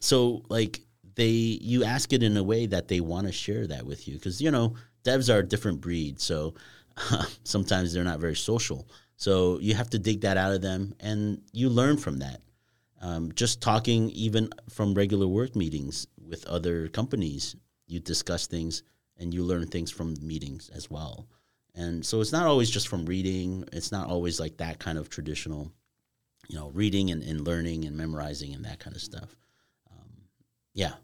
So 0.01 0.43
like 0.49 0.81
they, 1.15 1.29
you 1.29 1.85
ask 1.85 2.13
it 2.13 2.23
in 2.23 2.37
a 2.37 2.43
way 2.43 2.67
that 2.67 2.89
they 2.89 3.01
want 3.01 3.27
to 3.27 3.33
share 3.33 3.67
that 3.69 3.87
with 3.87 4.09
you 4.09 4.15
because 4.15 4.41
you 4.41 4.51
know 4.51 4.75
devs 5.05 5.33
are 5.33 5.39
a 5.39 5.43
different 5.47 5.81
breed. 5.81 6.21
So 6.21 6.55
sometimes 7.45 7.93
they're 7.93 8.05
not 8.05 8.21
very 8.21 8.37
social. 8.37 8.89
So 9.17 9.59
you 9.61 9.75
have 9.75 9.89
to 9.91 9.99
dig 9.99 10.23
that 10.23 10.37
out 10.37 10.53
of 10.53 10.63
them, 10.63 10.95
and 11.01 11.41
you 11.53 11.69
learn 11.69 11.97
from 11.97 12.19
that. 12.19 12.41
Um, 13.01 13.33
just 13.35 13.61
talking, 13.61 14.11
even 14.11 14.51
from 14.69 14.95
regular 14.95 15.27
work 15.27 15.57
meetings 15.57 16.07
with 16.29 16.47
other 16.47 16.89
companies, 16.89 17.57
you 17.87 17.99
discuss 18.01 18.47
things 18.47 18.83
and 19.23 19.33
you 19.33 19.43
learn 19.45 19.67
things 19.67 19.91
from 19.91 20.15
meetings 20.21 20.71
as 20.75 20.91
well. 20.91 21.27
And 21.75 22.05
so 22.05 22.21
it's 22.21 22.33
not 22.33 22.47
always 22.47 22.69
just 22.69 22.89
from 22.89 23.07
reading. 23.07 23.65
It's 23.73 23.91
not 23.91 24.09
always 24.09 24.39
like 24.39 24.59
that 24.59 24.79
kind 24.79 24.99
of 24.99 25.09
traditional 25.09 25.73
you 26.49 26.59
know, 26.59 26.71
reading 26.75 27.11
and, 27.13 27.23
and 27.23 27.47
learning 27.47 27.85
and 27.85 27.97
memorizing 27.97 28.53
and 28.53 28.65
that 28.65 28.79
kind 28.81 28.95
of 28.97 29.01
stuff. 29.01 29.35
Um, 29.91 30.09
yeah, 30.75 30.95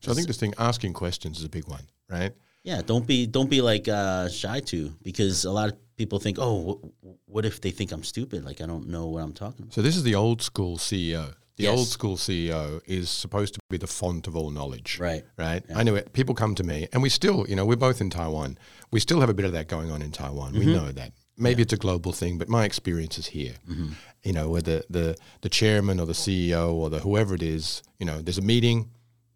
So 0.00 0.12
I 0.12 0.14
think 0.14 0.28
this 0.28 0.38
thing, 0.38 0.54
asking 0.56 0.92
questions 0.92 1.38
is 1.40 1.44
a 1.44 1.48
big 1.48 1.66
one, 1.68 1.82
right? 2.08 2.32
yeah. 2.62 2.80
Don't 2.84 3.06
be 3.06 3.26
don't 3.26 3.50
be 3.50 3.60
like 3.60 3.88
uh, 3.88 4.28
shy 4.28 4.60
to 4.60 4.92
because 5.02 5.44
a 5.44 5.50
lot 5.50 5.68
of 5.70 5.76
people 5.96 6.18
think, 6.20 6.38
oh, 6.40 6.80
wh- 7.02 7.28
what 7.28 7.44
if 7.44 7.60
they 7.60 7.72
think 7.72 7.92
I'm 7.92 8.04
stupid? 8.04 8.44
Like 8.44 8.60
I 8.60 8.66
don't 8.66 8.88
know 8.88 9.06
what 9.08 9.22
I'm 9.22 9.32
talking 9.32 9.62
about. 9.62 9.74
So 9.74 9.82
this 9.82 9.96
is 9.96 10.04
the 10.04 10.14
old 10.14 10.42
school 10.42 10.78
CEO. 10.78 11.34
The 11.58 11.64
Yes. 11.64 11.76
old 11.76 11.88
school 11.88 12.16
CEO 12.16 12.80
is 12.86 13.10
supposed 13.10 13.54
to 13.54 13.60
be 13.68 13.78
the 13.78 13.88
font 13.88 14.28
of 14.28 14.36
all 14.36 14.50
knowledge. 14.50 14.98
Right. 15.00 15.24
Right. 15.36 15.64
I 15.74 15.82
know 15.82 15.96
it. 15.96 16.12
People 16.12 16.36
come 16.36 16.54
to 16.54 16.62
me, 16.62 16.86
and 16.92 17.02
we 17.02 17.08
still, 17.08 17.46
you 17.48 17.56
know, 17.56 17.66
we're 17.66 17.74
both 17.76 18.00
in 18.00 18.10
Taiwan. 18.10 18.56
We 18.92 19.00
still 19.00 19.18
have 19.20 19.28
a 19.28 19.34
bit 19.34 19.44
of 19.44 19.52
that 19.52 19.66
going 19.66 19.90
on 19.90 20.00
in 20.00 20.12
Taiwan. 20.12 20.52
We 20.52 20.60
mm-hmm. 20.60 20.72
know 20.72 20.92
that. 20.92 21.12
Maybe 21.36 21.62
it's 21.62 21.72
a 21.72 21.76
global 21.76 22.12
thing, 22.12 22.38
but 22.38 22.48
my 22.48 22.64
experience 22.64 23.18
is 23.18 23.26
here. 23.26 23.54
Mm-hmm. 23.68 23.88
You 24.22 24.32
know, 24.32 24.50
where 24.50 24.62
the, 24.62 24.84
the 24.88 25.16
the 25.40 25.48
chairman 25.48 25.98
or 25.98 26.06
the 26.06 26.12
CEO 26.12 26.72
or 26.72 26.90
the 26.90 27.00
whoever 27.00 27.34
it 27.34 27.42
is, 27.42 27.82
you 27.98 28.06
know, 28.06 28.20
there's 28.22 28.38
a 28.38 28.42
meeting, 28.42 28.90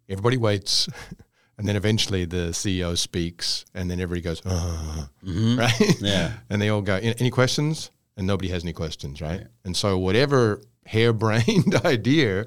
everybody 0.07 0.37
waits, 0.37 0.87
and 1.57 1.67
then 1.67 1.75
eventually 1.75 2.23
the 2.23 2.51
CEO 2.51 2.97
speaks, 2.97 3.65
and 3.73 3.91
then 3.91 3.99
everybody 3.99 4.21
goes, 4.21 4.41
"Ah," 4.45 5.09
right? 5.23 6.01
Yeah. 6.01 6.33
and 6.49 6.61
they 6.61 6.69
all 6.69 6.81
go, 6.81 6.95
"Any 6.95 7.15
any 7.19 7.31
questions?" 7.31 7.91
And 8.15 8.27
nobody 8.27 8.49
has 8.49 8.63
any 8.63 8.73
questions, 8.73 9.21
right? 9.21 9.47
And 9.65 9.75
so 9.75 9.97
whatever 9.97 10.61
harebrained 10.85 11.75
idea, 11.85 12.45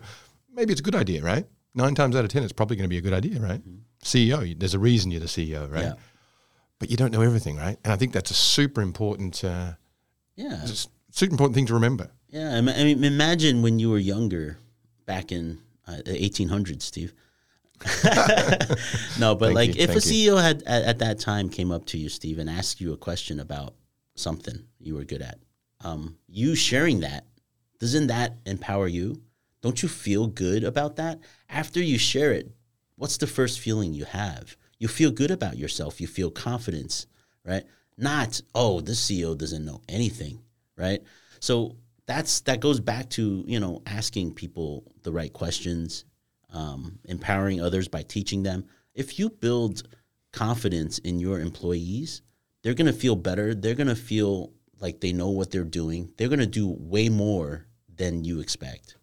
maybe 0.52 0.72
it's 0.72 0.80
a 0.80 0.84
good 0.84 0.94
idea, 0.94 1.22
right? 1.22 1.44
Nine 1.74 1.94
times 1.94 2.14
out 2.16 2.24
of 2.24 2.30
ten, 2.30 2.42
it's 2.44 2.52
probably 2.52 2.76
going 2.76 2.84
to 2.84 2.88
be 2.88 2.98
a 2.98 3.00
good 3.02 3.12
idea, 3.12 3.40
right? 3.40 3.60
CEO, 4.02 4.58
there's 4.58 4.74
a 4.74 4.78
reason 4.78 5.10
you're 5.10 5.20
the 5.20 5.26
CEO, 5.26 5.70
right? 5.70 5.82
Yeah. 5.82 5.94
But 6.78 6.90
you 6.90 6.96
don't 6.96 7.12
know 7.12 7.22
everything, 7.22 7.56
right? 7.56 7.78
And 7.84 7.92
I 7.92 7.96
think 7.96 8.12
that's 8.12 8.30
a 8.30 8.34
super 8.34 8.80
important, 8.80 9.42
uh, 9.42 9.72
Yeah, 10.36 10.64
super 11.10 11.32
important 11.32 11.54
thing 11.54 11.66
to 11.66 11.74
remember. 11.74 12.10
yeah. 12.28 12.54
I 12.56 12.60
mean- 12.60 13.02
imagine 13.04 13.62
when 13.62 13.78
you 13.78 13.90
were 13.90 13.98
younger, 13.98 14.58
back 15.06 15.32
in 15.32 15.58
uh, 15.86 15.96
the 16.04 16.12
1800s, 16.12 16.82
Steve. 16.82 17.12
no, 19.18 19.34
but 19.34 19.52
like 19.52 19.76
you, 19.76 19.82
if 19.82 19.90
a 19.90 20.00
thank 20.00 20.06
you. 20.06 20.32
CEO 20.34 20.42
had 20.42 20.62
at, 20.64 20.82
at 20.84 20.98
that 21.00 21.18
time 21.18 21.48
came 21.48 21.70
up 21.70 21.84
to 21.86 21.98
you, 21.98 22.08
Steve, 22.08 22.38
and 22.38 22.48
asked 22.48 22.80
you 22.80 22.92
a 22.92 22.96
question 22.96 23.40
about 23.40 23.74
something 24.14 24.64
you 24.78 24.94
were 24.94 25.04
good 25.04 25.22
at, 25.22 25.38
um, 25.86 26.18
you 26.26 26.54
sharing 26.54 27.00
that 27.00 27.24
doesn't 27.78 28.06
that 28.08 28.36
empower 28.46 28.88
you? 28.88 29.22
Don't 29.62 29.82
you 29.82 29.88
feel 29.88 30.26
good 30.26 30.64
about 30.64 30.96
that 30.96 31.20
after 31.48 31.82
you 31.82 31.98
share 31.98 32.32
it? 32.32 32.50
What's 32.96 33.18
the 33.18 33.26
first 33.26 33.60
feeling 33.60 33.92
you 33.92 34.04
have? 34.04 34.56
You 34.78 34.88
feel 34.88 35.10
good 35.10 35.30
about 35.30 35.58
yourself. 35.58 36.00
You 36.00 36.06
feel 36.06 36.30
confidence, 36.30 37.06
right? 37.44 37.64
Not 37.98 38.40
oh, 38.54 38.80
this 38.80 39.04
CEO 39.04 39.36
doesn't 39.36 39.64
know 39.64 39.82
anything, 39.88 40.42
right? 40.76 41.02
So 41.40 41.76
that's 42.06 42.40
that 42.42 42.60
goes 42.60 42.80
back 42.80 43.10
to 43.10 43.44
you 43.46 43.60
know 43.60 43.82
asking 43.86 44.34
people 44.34 44.84
the 45.02 45.12
right 45.12 45.32
questions, 45.32 46.04
um, 46.52 46.98
empowering 47.04 47.60
others 47.60 47.88
by 47.88 48.02
teaching 48.02 48.42
them. 48.42 48.64
If 48.94 49.18
you 49.18 49.30
build 49.30 49.82
confidence 50.32 50.98
in 50.98 51.18
your 51.18 51.40
employees, 51.40 52.22
they're 52.62 52.74
going 52.74 52.92
to 52.92 52.92
feel 52.92 53.16
better. 53.16 53.54
They're 53.54 53.74
going 53.74 53.86
to 53.88 53.94
feel 53.94 54.52
like 54.80 55.00
they 55.00 55.12
know 55.12 55.30
what 55.30 55.50
they're 55.50 55.64
doing. 55.64 56.12
They're 56.16 56.28
going 56.28 56.40
to 56.40 56.46
do 56.46 56.68
way 56.78 57.08
more 57.08 57.66
than 57.94 58.24
you 58.24 58.40
expect 58.40 58.96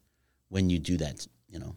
when 0.49 0.69
you 0.69 0.79
do 0.79 0.97
that, 0.97 1.25
you 1.49 1.59
know. 1.59 1.75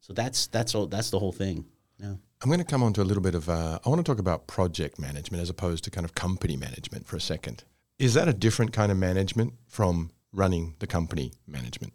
So 0.00 0.12
that's 0.12 0.46
that's 0.48 0.74
all 0.74 0.86
that's 0.86 1.10
the 1.10 1.18
whole 1.18 1.32
thing. 1.32 1.66
Yeah. 1.98 2.14
I'm 2.42 2.48
going 2.48 2.58
to 2.58 2.64
come 2.64 2.82
on 2.82 2.94
to 2.94 3.02
a 3.02 3.04
little 3.04 3.22
bit 3.22 3.34
of, 3.34 3.50
uh, 3.50 3.78
I 3.84 3.88
want 3.90 3.98
to 3.98 4.10
talk 4.10 4.18
about 4.18 4.46
project 4.46 4.98
management 4.98 5.42
as 5.42 5.50
opposed 5.50 5.84
to 5.84 5.90
kind 5.90 6.06
of 6.06 6.14
company 6.14 6.56
management 6.56 7.06
for 7.06 7.16
a 7.16 7.20
second. 7.20 7.64
Is 7.98 8.14
that 8.14 8.28
a 8.28 8.32
different 8.32 8.72
kind 8.72 8.90
of 8.90 8.96
management 8.96 9.52
from 9.66 10.10
running 10.32 10.74
the 10.78 10.86
company 10.86 11.34
management? 11.46 11.92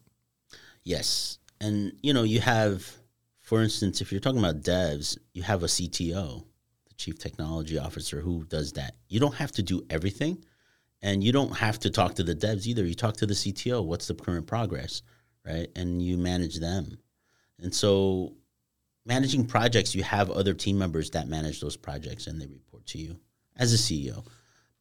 Yes. 0.84 1.40
And 1.60 1.94
you 2.04 2.14
know, 2.14 2.22
you 2.22 2.42
have 2.42 2.96
for 3.46 3.62
instance, 3.62 4.02
if 4.02 4.12
you're 4.12 4.22
talking 4.22 4.40
about 4.40 4.62
devs, 4.62 5.18
you 5.34 5.44
have 5.44 5.62
a 5.62 5.68
CTO, 5.68 6.44
the 6.88 6.94
chief 6.96 7.20
technology 7.20 7.78
officer 7.78 8.20
who 8.20 8.44
does 8.46 8.74
that. 8.74 8.96
You 9.08 9.20
don't 9.20 9.36
have 9.36 9.52
to 9.54 9.64
do 9.64 9.86
everything 9.90 10.44
and 11.02 11.24
you 11.24 11.32
don't 11.32 11.56
have 11.56 11.80
to 11.80 11.90
talk 11.90 12.16
to 12.16 12.24
the 12.24 12.36
devs 12.36 12.66
either. 12.66 12.86
You 12.86 12.96
talk 12.96 13.18
to 13.18 13.26
the 13.26 13.34
CTO, 13.34 13.84
what's 13.84 14.08
the 14.08 14.16
current 14.16 14.48
progress, 14.48 15.02
right? 15.46 15.68
And 15.76 16.02
you 16.02 16.18
manage 16.18 16.60
them. 16.60 16.98
And 17.60 17.74
so 17.74 18.34
managing 19.06 19.46
projects, 19.46 19.96
you 19.96 20.04
have 20.04 20.32
other 20.32 20.54
team 20.54 20.78
members 20.78 21.12
that 21.12 21.28
manage 21.28 21.62
those 21.62 21.78
projects 21.78 22.28
and 22.28 22.42
they 22.42 22.48
report 22.48 22.86
to 22.88 22.98
you 22.98 23.18
as 23.58 23.74
a 23.74 23.78
CEO. 23.78 24.26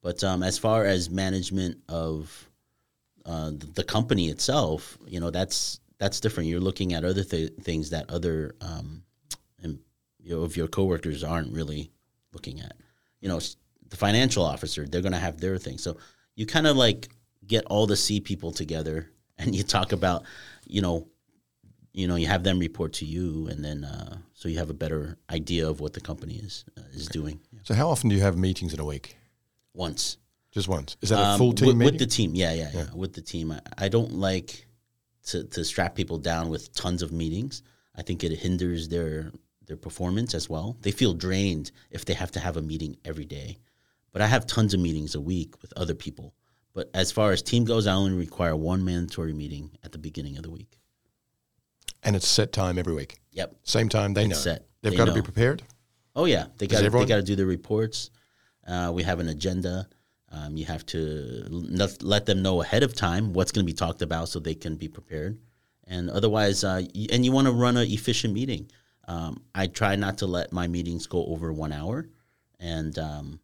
But 0.03 0.23
um, 0.25 0.43
as 0.43 0.59
far 0.59 0.85
as 0.85 1.09
management 1.09 1.79
of 1.89 2.51
uh, 3.25 3.53
the, 3.75 3.85
company 3.85 4.29
itself, 4.29 4.99
you 5.07 5.19
know, 5.19 5.31
that's 5.31 5.81
that's 5.99 6.21
different. 6.21 6.49
You're 6.51 6.61
looking 6.61 6.93
at 6.93 7.05
other 7.05 7.25
th- 7.25 7.53
things 7.63 7.91
that 7.91 8.11
other 8.11 8.55
um, 8.61 9.03
and, 9.63 9.79
you 10.21 10.37
know, 10.37 10.43
of 10.43 10.57
your 10.57 10.69
coworkers 10.69 11.25
aren't 11.25 11.53
really 11.53 11.91
looking 12.35 12.61
at. 12.61 12.77
You 13.21 13.29
know, 13.29 13.41
the 13.95 13.99
financial 13.99 14.45
officer, 14.45 14.87
they're 14.87 15.03
going 15.09 15.13
to 15.13 15.19
have 15.29 15.41
their 15.41 15.57
thing. 15.57 15.79
So 15.79 15.97
you 16.35 16.47
kind 16.47 16.67
of 16.67 16.77
like 16.77 17.09
get 17.47 17.65
all 17.67 17.87
the 17.87 17.97
C 17.97 18.21
people 18.21 18.51
together 18.51 19.09
and 19.39 19.55
you 19.55 19.63
talk 19.63 19.93
about, 19.93 20.25
you 20.67 20.83
know, 20.83 21.07
you 21.93 22.09
know, 22.09 22.17
you 22.17 22.27
have 22.27 22.43
them 22.43 22.59
report 22.59 22.93
to 22.95 23.05
you, 23.05 23.47
and 23.47 23.65
then 23.65 23.85
uh, 23.85 24.17
so 24.33 24.49
you 24.49 24.59
have 24.59 24.69
a 24.69 24.75
better 24.75 25.17
idea 25.31 25.69
of 25.69 25.79
what 25.79 25.93
the 25.93 26.01
company 26.01 26.35
is 26.35 26.65
uh, 26.77 26.81
is 26.93 27.07
doing. 27.07 27.39
So 27.63 27.73
how 27.73 27.89
often 27.89 28.09
do 28.09 28.17
you 28.17 28.23
have 28.23 28.37
meetings 28.37 28.75
in 28.75 28.81
a 28.81 28.85
week? 28.85 29.17
Once 29.75 30.19
Just 30.51 30.67
once. 30.67 30.97
Is 31.03 31.11
that 31.11 31.21
a 31.21 31.27
Um, 31.33 31.39
full 31.39 31.53
team 31.53 31.69
with, 31.69 31.77
meeting? 31.77 31.93
with 31.93 32.01
the 32.01 32.07
team. 32.07 32.35
Yeah, 32.35 32.53
yeah, 32.53 32.71
yeah, 32.75 32.87
With 32.95 33.13
the 33.13 33.23
team, 33.23 33.53
I, 33.53 33.61
I 33.79 33.89
don't 33.89 34.13
like 34.13 34.67
to, 35.31 35.45
to 35.45 35.65
strap 35.65 35.95
people 35.95 36.19
down 36.19 36.49
with 36.49 36.73
tons 36.75 37.01
of 37.03 37.13
meetings. 37.13 37.63
I 37.95 38.03
think 38.03 38.25
it 38.25 38.33
hinders 38.47 38.89
their 38.89 39.31
their 39.67 39.77
performance 39.77 40.35
as 40.35 40.51
well. 40.51 40.77
They 40.81 40.91
feel 40.91 41.15
drained 41.15 41.71
if 41.91 42.05
they 42.05 42.15
have 42.15 42.33
to 42.33 42.41
have 42.41 42.57
a 42.57 42.63
meeting 42.63 42.97
every 43.05 43.25
day. 43.25 43.59
But 44.15 44.23
I 44.23 44.29
have 44.29 44.47
tons 44.47 44.73
of 44.75 44.81
meetings 44.81 45.17
a 45.17 45.21
week 45.21 45.61
with 45.61 45.73
other 45.77 45.95
people. 45.95 46.35
But 46.73 46.89
as 46.95 47.11
far 47.11 47.33
as 47.33 47.43
team 47.43 47.65
goes, 47.65 47.87
I 47.89 47.95
only 47.95 48.15
require 48.15 48.55
one 48.55 48.85
mandatory 48.85 49.33
meeting 49.33 49.73
at 49.83 49.91
the 49.91 49.99
beginning 49.99 50.37
of 50.37 50.45
the 50.45 50.51
week. 50.51 50.79
And 52.05 52.15
it's 52.15 52.29
set 52.29 52.53
time 52.53 52.79
every 52.79 52.95
week. 52.95 53.19
Yep. 53.33 53.57
Same 53.65 53.89
time 53.89 54.15
they 54.15 54.29
know. 54.29 54.37
set. 54.37 54.67
They've 54.83 54.93
They 54.93 54.97
got 54.97 55.07
to 55.07 55.13
be 55.15 55.21
prepared. 55.23 55.63
Oh 56.15 56.27
yeah, 56.27 56.47
they 56.59 56.69
got 56.69 56.83
they 56.83 57.07
got 57.07 57.17
to 57.17 57.23
do 57.23 57.35
the 57.35 57.45
reports. 57.45 58.11
Uh, 58.67 58.93
we 58.95 59.03
have 59.03 59.19
an 59.19 59.29
agenda. 59.29 59.89
Um, 60.31 60.57
you 60.57 60.65
have 60.65 60.87
to 60.87 61.45
let, 61.51 62.03
let 62.03 62.27
them 62.27 62.41
know 62.43 62.63
ahead 62.63 62.85
of 62.85 62.95
time 62.95 63.33
what's 63.33 63.51
going 63.51 63.67
to 63.67 63.73
be 63.73 63.77
talked 63.77 64.01
about 64.03 64.29
so 64.29 64.39
they 64.39 64.55
can 64.55 64.77
be 64.77 64.89
prepared. 64.89 65.39
And 65.89 66.09
otherwise, 66.09 66.63
uh, 66.63 66.83
y- 66.95 67.07
and 67.11 67.25
you 67.25 67.33
want 67.33 67.47
to 67.47 67.53
run 67.53 67.77
an 67.77 67.89
efficient 67.91 68.33
meeting. 68.33 68.71
Um, 69.09 69.43
I 69.55 69.67
try 69.67 69.97
not 69.97 70.19
to 70.19 70.27
let 70.27 70.53
my 70.53 70.67
meetings 70.69 71.07
go 71.07 71.27
over 71.27 71.53
one 71.53 71.73
hour, 71.73 72.09
and 72.61 72.97
um, 72.99 73.41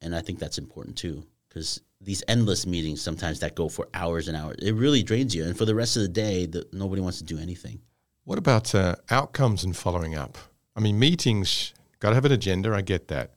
and 0.00 0.14
I 0.14 0.20
think 0.20 0.38
that's 0.38 0.58
important 0.58 0.96
too 0.96 1.24
because 1.48 1.80
these 2.00 2.22
endless 2.28 2.66
meetings 2.66 3.02
sometimes 3.02 3.40
that 3.40 3.54
go 3.54 3.68
for 3.68 3.88
hours 3.94 4.28
and 4.28 4.36
hours 4.36 4.56
it 4.62 4.74
really 4.74 5.02
drains 5.02 5.34
you. 5.34 5.44
And 5.44 5.56
for 5.56 5.64
the 5.64 5.74
rest 5.74 5.96
of 5.96 6.02
the 6.02 6.08
day, 6.08 6.46
the, 6.46 6.66
nobody 6.72 7.02
wants 7.02 7.18
to 7.18 7.24
do 7.24 7.38
anything. 7.38 7.80
What 8.24 8.38
about 8.38 8.74
uh, 8.74 8.96
outcomes 9.10 9.64
and 9.64 9.76
following 9.76 10.14
up? 10.14 10.36
I 10.76 10.80
mean, 10.80 10.98
meetings 10.98 11.72
got 11.98 12.10
to 12.10 12.14
have 12.14 12.24
an 12.24 12.32
agenda. 12.32 12.72
I 12.74 12.82
get 12.82 13.08
that. 13.08 13.32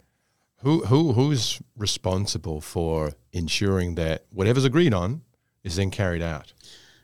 Who 0.64 0.86
who 0.86 1.14
who's 1.14 1.60
responsible 1.76 2.62
for 2.62 3.14
ensuring 3.34 3.96
that 3.96 4.26
whatever's 4.32 4.66
agreed 4.66 4.94
on 4.94 5.22
is 5.64 5.78
then 5.78 5.90
carried 5.90 6.22
out? 6.22 6.54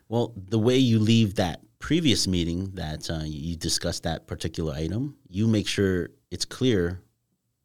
Well, 0.10 0.34
the 0.38 0.60
way 0.60 0.78
you 0.78 1.00
leave 1.00 1.36
that 1.36 1.62
previous 1.80 2.28
meeting 2.28 2.72
that 2.76 3.10
uh, 3.10 3.24
you 3.24 3.56
discussed 3.56 4.04
that 4.04 4.28
particular 4.28 4.74
item, 4.74 5.18
you 5.28 5.48
make 5.48 5.68
sure 5.68 6.10
it's 6.30 6.46
clear, 6.46 7.02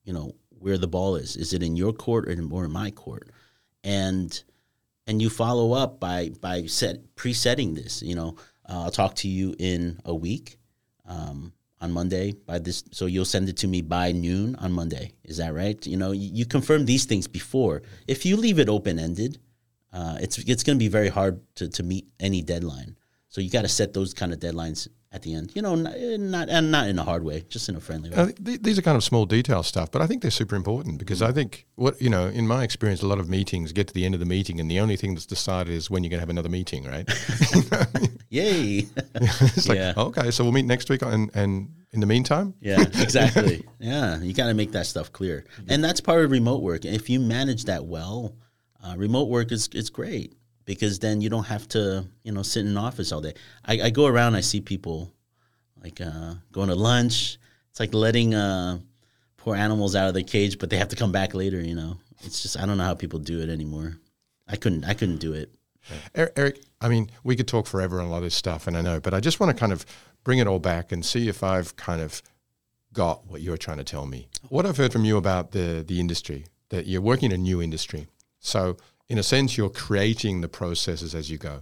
you 0.05 0.13
know, 0.13 0.35
where 0.63 0.79
the 0.79 0.89
ball 0.89 1.17
is. 1.17 1.37
Is 1.37 1.53
it 1.53 1.63
in 1.63 1.77
your 1.77 1.93
court 1.93 2.27
or 2.27 2.31
in, 2.31 2.51
or 2.53 2.65
in 2.65 2.73
my 2.73 2.91
court? 2.91 3.29
And 3.85 4.43
and 5.07 5.21
you 5.21 5.29
follow 5.29 5.73
up 5.73 5.99
by 5.99 6.31
by 6.41 6.67
set 6.67 7.15
presetting 7.17 7.75
this. 7.75 8.03
You 8.03 8.15
know, 8.15 8.37
uh, 8.69 8.85
I'll 8.85 8.91
talk 8.91 9.15
to 9.17 9.29
you 9.29 9.55
in 9.59 10.01
a 10.05 10.15
week 10.15 10.59
um, 11.07 11.53
on 11.81 11.93
Monday 11.93 12.33
by 12.33 12.59
this. 12.59 12.85
So 12.93 13.07
you'll 13.07 13.25
send 13.25 13.49
it 13.49 13.57
to 13.59 13.69
me 13.69 13.83
by 13.83 14.13
noon 14.13 14.55
on 14.57 14.73
Monday. 14.73 15.13
Is 15.25 15.39
that 15.39 15.53
right? 15.53 15.85
You 15.87 15.97
know, 15.97 16.13
you, 16.13 16.31
you 16.33 16.47
confirm 16.47 16.85
these 16.85 17.05
things 17.05 17.27
before. 17.27 17.83
If 18.07 18.25
you 18.25 18.37
leave 18.37 18.59
it 18.59 18.69
open 18.69 18.99
ended, 18.99 19.39
uh, 19.93 20.19
it's 20.21 20.39
it's 20.39 20.63
going 20.63 20.79
to 20.79 20.83
be 20.83 20.89
very 20.89 21.09
hard 21.09 21.41
to, 21.57 21.69
to 21.69 21.83
meet 21.83 22.07
any 22.21 22.43
deadline. 22.43 22.97
So 23.29 23.41
you 23.41 23.51
got 23.51 23.63
to 23.63 23.69
set 23.69 23.95
those 23.95 24.15
kind 24.15 24.33
of 24.33 24.39
deadlines 24.39 24.89
at 25.13 25.23
the 25.23 25.35
end. 25.35 25.53
You 25.55 25.63
know, 25.63 25.75
not, 25.75 25.99
not 25.99 26.49
and 26.49 26.71
not 26.71 26.89
in 26.89 26.99
a 26.99 27.05
hard 27.05 27.23
way, 27.25 27.45
just 27.49 27.69
in 27.69 27.77
a 27.77 27.81
friendly 27.81 28.11
way. 28.11 28.17
Uh, 28.17 28.27
th- 28.45 28.63
these 28.63 28.79
are 28.79 28.83
kind 28.83 28.97
of 28.97 29.05
small 29.05 29.27
detail 29.27 29.63
stuff, 29.63 29.91
but 29.91 30.01
I 30.03 30.07
think 30.07 30.23
they're 30.23 30.31
super 30.31 30.57
important 30.57 30.99
because 30.99 31.23
I 31.23 31.33
think 31.33 31.67
what 31.77 32.01
you 32.01 32.09
know, 32.11 32.27
in 32.27 32.47
my 32.47 32.65
experience, 32.65 33.03
a 33.03 33.07
lot 33.07 33.19
of 33.19 33.29
meetings 33.29 33.73
get 33.73 33.89
to 33.89 33.95
the 33.95 34.05
end 34.05 34.15
of 34.15 34.21
the 34.21 34.27
meeting, 34.27 34.59
and 34.61 34.71
the 34.71 34.81
only 34.81 34.97
thing 34.97 35.15
that's 35.15 35.27
decided 35.27 35.73
is 35.73 35.91
when 35.91 36.03
you're 36.03 36.11
going 36.11 36.19
to 36.19 36.23
have 36.23 36.31
another 36.31 36.49
meeting, 36.49 36.85
right? 36.85 37.09
Yay! 38.31 38.87
it's 39.15 39.69
like, 39.69 39.77
Yeah. 39.79 39.93
okay, 39.97 40.31
so 40.31 40.45
we'll 40.45 40.53
meet 40.53 40.65
next 40.65 40.89
week, 40.89 41.03
and 41.03 41.31
and 41.35 41.69
in 41.93 42.01
the 42.01 42.07
meantime, 42.07 42.55
yeah, 42.61 42.81
exactly. 42.81 43.65
Yeah, 43.79 44.21
you 44.21 44.33
got 44.33 44.47
to 44.47 44.55
make 44.55 44.73
that 44.73 44.87
stuff 44.87 45.13
clear, 45.13 45.45
and 45.69 45.83
that's 45.85 46.01
part 46.01 46.25
of 46.25 46.31
remote 46.31 46.63
work. 46.63 46.85
If 46.85 47.11
you 47.11 47.21
manage 47.21 47.65
that 47.65 47.85
well, 47.85 48.35
uh, 48.83 48.95
remote 48.97 49.29
work 49.29 49.53
is 49.53 49.69
is 49.75 49.91
great 49.91 50.35
because 50.65 50.99
then 50.99 51.21
you 51.21 51.29
don't 51.29 51.47
have 51.47 51.69
to 51.69 52.07
you 52.23 52.33
know 52.33 52.43
sit 52.43 52.61
in 52.61 52.69
an 52.69 52.77
office 52.77 53.13
all 53.13 53.21
day. 53.21 53.35
I, 53.65 53.83
I 53.83 53.91
go 53.91 54.07
around, 54.07 54.35
I 54.35 54.41
see 54.41 54.61
people 54.61 55.13
like 55.83 56.01
uh, 56.01 56.35
going 56.53 56.69
to 56.69 56.75
lunch. 56.75 57.39
It's 57.71 57.81
like 57.81 57.95
letting 57.95 58.35
uh, 58.35 58.79
poor 59.37 59.57
animals 59.57 59.97
out 59.97 60.09
of 60.09 60.15
their 60.15 60.23
cage, 60.23 60.59
but 60.59 60.71
they 60.71 60.77
have 60.77 60.89
to 60.89 60.97
come 60.97 61.13
back 61.13 61.35
later. 61.35 61.61
You 61.61 61.75
know, 61.75 61.97
it's 62.23 62.43
just 62.43 62.59
I 62.59 62.67
don't 62.67 62.79
know 62.79 62.85
how 62.85 62.95
people 62.95 63.19
do 63.19 63.41
it 63.41 63.49
anymore. 63.49 63.99
I 64.49 64.57
couldn't 64.57 64.85
I 64.85 64.95
couldn't 64.95 65.19
do 65.19 65.33
it. 65.33 65.53
Er- 66.17 66.33
Eric, 66.37 66.61
I 66.81 66.89
mean, 66.89 67.11
we 67.25 67.35
could 67.35 67.49
talk 67.49 67.67
forever 67.67 68.01
on 68.01 68.07
a 68.07 68.11
lot 68.11 68.19
of 68.19 68.25
this 68.25 68.35
stuff, 68.35 68.67
and 68.67 68.77
I 68.77 68.83
know, 68.83 69.01
but 69.01 69.15
I 69.15 69.21
just 69.21 69.41
want 69.41 69.57
to 69.57 69.59
kind 69.59 69.73
of 69.73 69.85
bring 70.23 70.39
it 70.39 70.47
all 70.47 70.61
back 70.61 70.93
and 70.93 71.05
see 71.05 71.29
if 71.29 71.43
I've 71.43 71.75
kind 71.77 72.01
of 72.01 72.23
got 72.93 73.27
what 73.27 73.41
you're 73.41 73.57
trying 73.57 73.79
to 73.79 73.85
tell 73.85 74.07
me. 74.07 74.29
What 74.49 74.67
I've 74.67 74.77
heard 74.77 74.93
from 74.93 75.05
you 75.05 75.17
about 75.17 75.53
the 75.53 75.85
the 75.87 75.99
industry 75.99 76.47
that 76.69 76.87
you're 76.87 77.01
working 77.01 77.31
in 77.31 77.41
a 77.41 77.43
new 77.43 77.61
industry, 77.61 78.07
so 78.39 78.77
in 79.13 79.19
a 79.19 79.23
sense, 79.23 79.57
you're 79.59 79.69
creating 79.87 80.41
the 80.41 80.49
processes 80.49 81.15
as 81.15 81.29
you 81.31 81.39
go. 81.39 81.61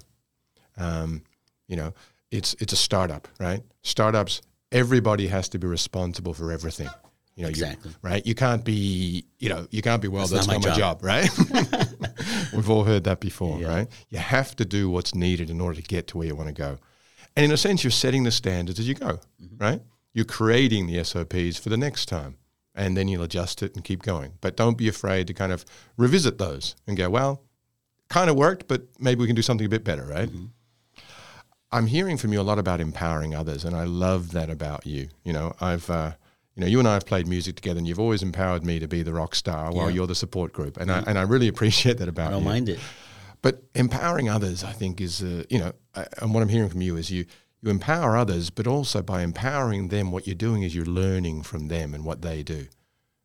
Um, 0.77 1.23
you 1.67 1.77
know, 1.77 1.93
it's 2.31 2.55
it's 2.61 2.73
a 2.73 2.77
startup, 2.77 3.27
right? 3.41 3.63
Startups, 3.83 4.41
everybody 4.71 5.27
has 5.27 5.49
to 5.51 5.59
be 5.59 5.67
responsible 5.67 6.33
for 6.35 6.53
everything. 6.53 6.89
You 7.37 7.43
know, 7.43 7.49
you- 7.49 7.65
Exactly. 7.65 7.93
right? 8.03 8.25
You 8.27 8.35
can't 8.35 8.65
be, 8.65 9.25
you 9.39 9.49
know, 9.49 9.67
you 9.71 9.83
can't 9.83 10.03
be 10.03 10.09
well. 10.09 10.27
That's, 10.27 10.47
That's 10.47 10.49
not, 10.49 10.63
my 10.65 10.71
my 10.71 10.77
job, 10.77 11.03
right? 11.03 11.29
We've 12.53 12.71
all 12.71 12.85
heard 12.85 13.05
that 13.05 13.21
before, 13.21 13.59
Yeah. 13.61 13.69
right? 13.77 13.89
You 14.11 14.19
have 14.19 14.55
to 14.57 14.65
do 14.65 14.89
what's 14.91 15.15
needed 15.15 15.51
in 15.51 15.61
order 15.61 15.81
to 15.81 15.87
get 15.95 16.07
to 16.09 16.19
where 16.19 16.27
you 16.29 16.37
want 16.37 16.49
to 16.49 16.55
go, 16.55 16.79
and 17.37 17.45
in 17.45 17.51
a 17.53 17.57
sense, 17.57 17.83
you're 17.85 17.91
setting 18.05 18.23
the 18.25 18.31
standards 18.31 18.79
as 18.79 18.87
you 18.87 18.95
go, 18.95 19.19
Mm-hmm. 19.43 19.59
right? 19.59 19.81
You're 20.13 20.25
creating 20.39 20.87
the 20.89 21.03
SOPs 21.05 21.57
for 21.59 21.69
the 21.69 21.77
next 21.77 22.07
time, 22.07 22.37
and 22.75 22.97
then 22.97 23.09
you'll 23.09 23.23
adjust 23.23 23.63
it 23.63 23.75
and 23.75 23.85
keep 23.85 24.03
going. 24.03 24.33
But 24.41 24.57
don't 24.57 24.77
be 24.79 24.89
afraid 24.89 25.27
to 25.27 25.35
kind 25.35 25.53
of 25.53 25.65
revisit 25.97 26.39
those 26.39 26.77
and 26.87 26.97
go, 26.97 27.11
well, 27.11 27.43
kind 28.09 28.29
of 28.31 28.37
worked, 28.37 28.69
but 28.69 28.83
maybe 28.99 29.21
we 29.21 29.27
can 29.27 29.37
do 29.37 29.43
something 29.43 29.67
a 29.67 29.71
bit 29.71 29.85
better, 29.85 30.05
right? 30.05 30.29
Mm-hmm. 30.29 30.47
I'm 31.73 31.87
hearing 31.87 32.17
from 32.17 32.33
you 32.33 32.41
a 32.41 32.43
lot 32.43 32.59
about 32.59 32.81
empowering 32.81 33.35
others, 33.35 33.65
and 33.65 33.77
I 33.77 33.85
love 33.85 34.33
that 34.33 34.51
about 34.51 34.87
you. 34.87 35.09
You 35.25 35.33
know, 35.33 35.55
I've, 35.61 35.89
uh, 35.89 36.13
you 36.57 36.63
know, 36.63 36.67
you 36.67 36.81
and 36.81 36.89
I 36.89 36.95
have 36.95 37.07
played 37.07 37.29
music 37.29 37.55
together, 37.55 37.79
and 37.79 37.87
you've 37.87 38.01
always 38.01 38.23
empowered 38.23 38.65
me 38.65 38.81
to 38.81 38.89
be 38.89 39.03
the 39.05 39.13
rock 39.13 39.37
star 39.37 39.71
while 39.73 39.89
Yeah. 39.89 39.95
you're 39.95 40.07
the 40.09 40.17
support 40.17 40.53
group, 40.53 40.79
and 40.79 40.91
I 40.91 40.99
and 41.07 41.17
I 41.17 41.23
really 41.23 41.47
appreciate 41.49 41.99
that 41.99 42.09
about 42.09 42.25
you. 42.25 42.29
I 42.29 42.31
don't 42.33 42.43
you. 42.43 42.49
mind 42.49 42.69
it. 42.71 42.81
But 43.43 43.63
empowering 43.75 44.29
others, 44.29 44.65
I 44.65 44.73
think, 44.73 45.01
is 45.01 45.23
uh, 45.23 45.45
you 45.49 45.59
know, 45.61 45.73
I, 45.95 46.07
and 46.21 46.35
what 46.35 46.43
I'm 46.43 46.49
hearing 46.49 46.69
from 46.71 46.83
you 46.83 46.97
is 46.97 47.09
you 47.11 47.25
you 47.63 47.71
empower 47.71 48.17
others, 48.17 48.51
but 48.51 48.67
also 48.67 49.03
by 49.03 49.23
empowering 49.23 49.89
them, 49.89 50.11
what 50.11 50.27
you're 50.27 50.35
doing 50.35 50.63
is 50.63 50.75
you're 50.75 50.85
learning 50.85 51.43
from 51.43 51.69
them 51.69 51.95
and 51.95 52.05
what 52.05 52.23
they 52.23 52.43
do, 52.43 52.67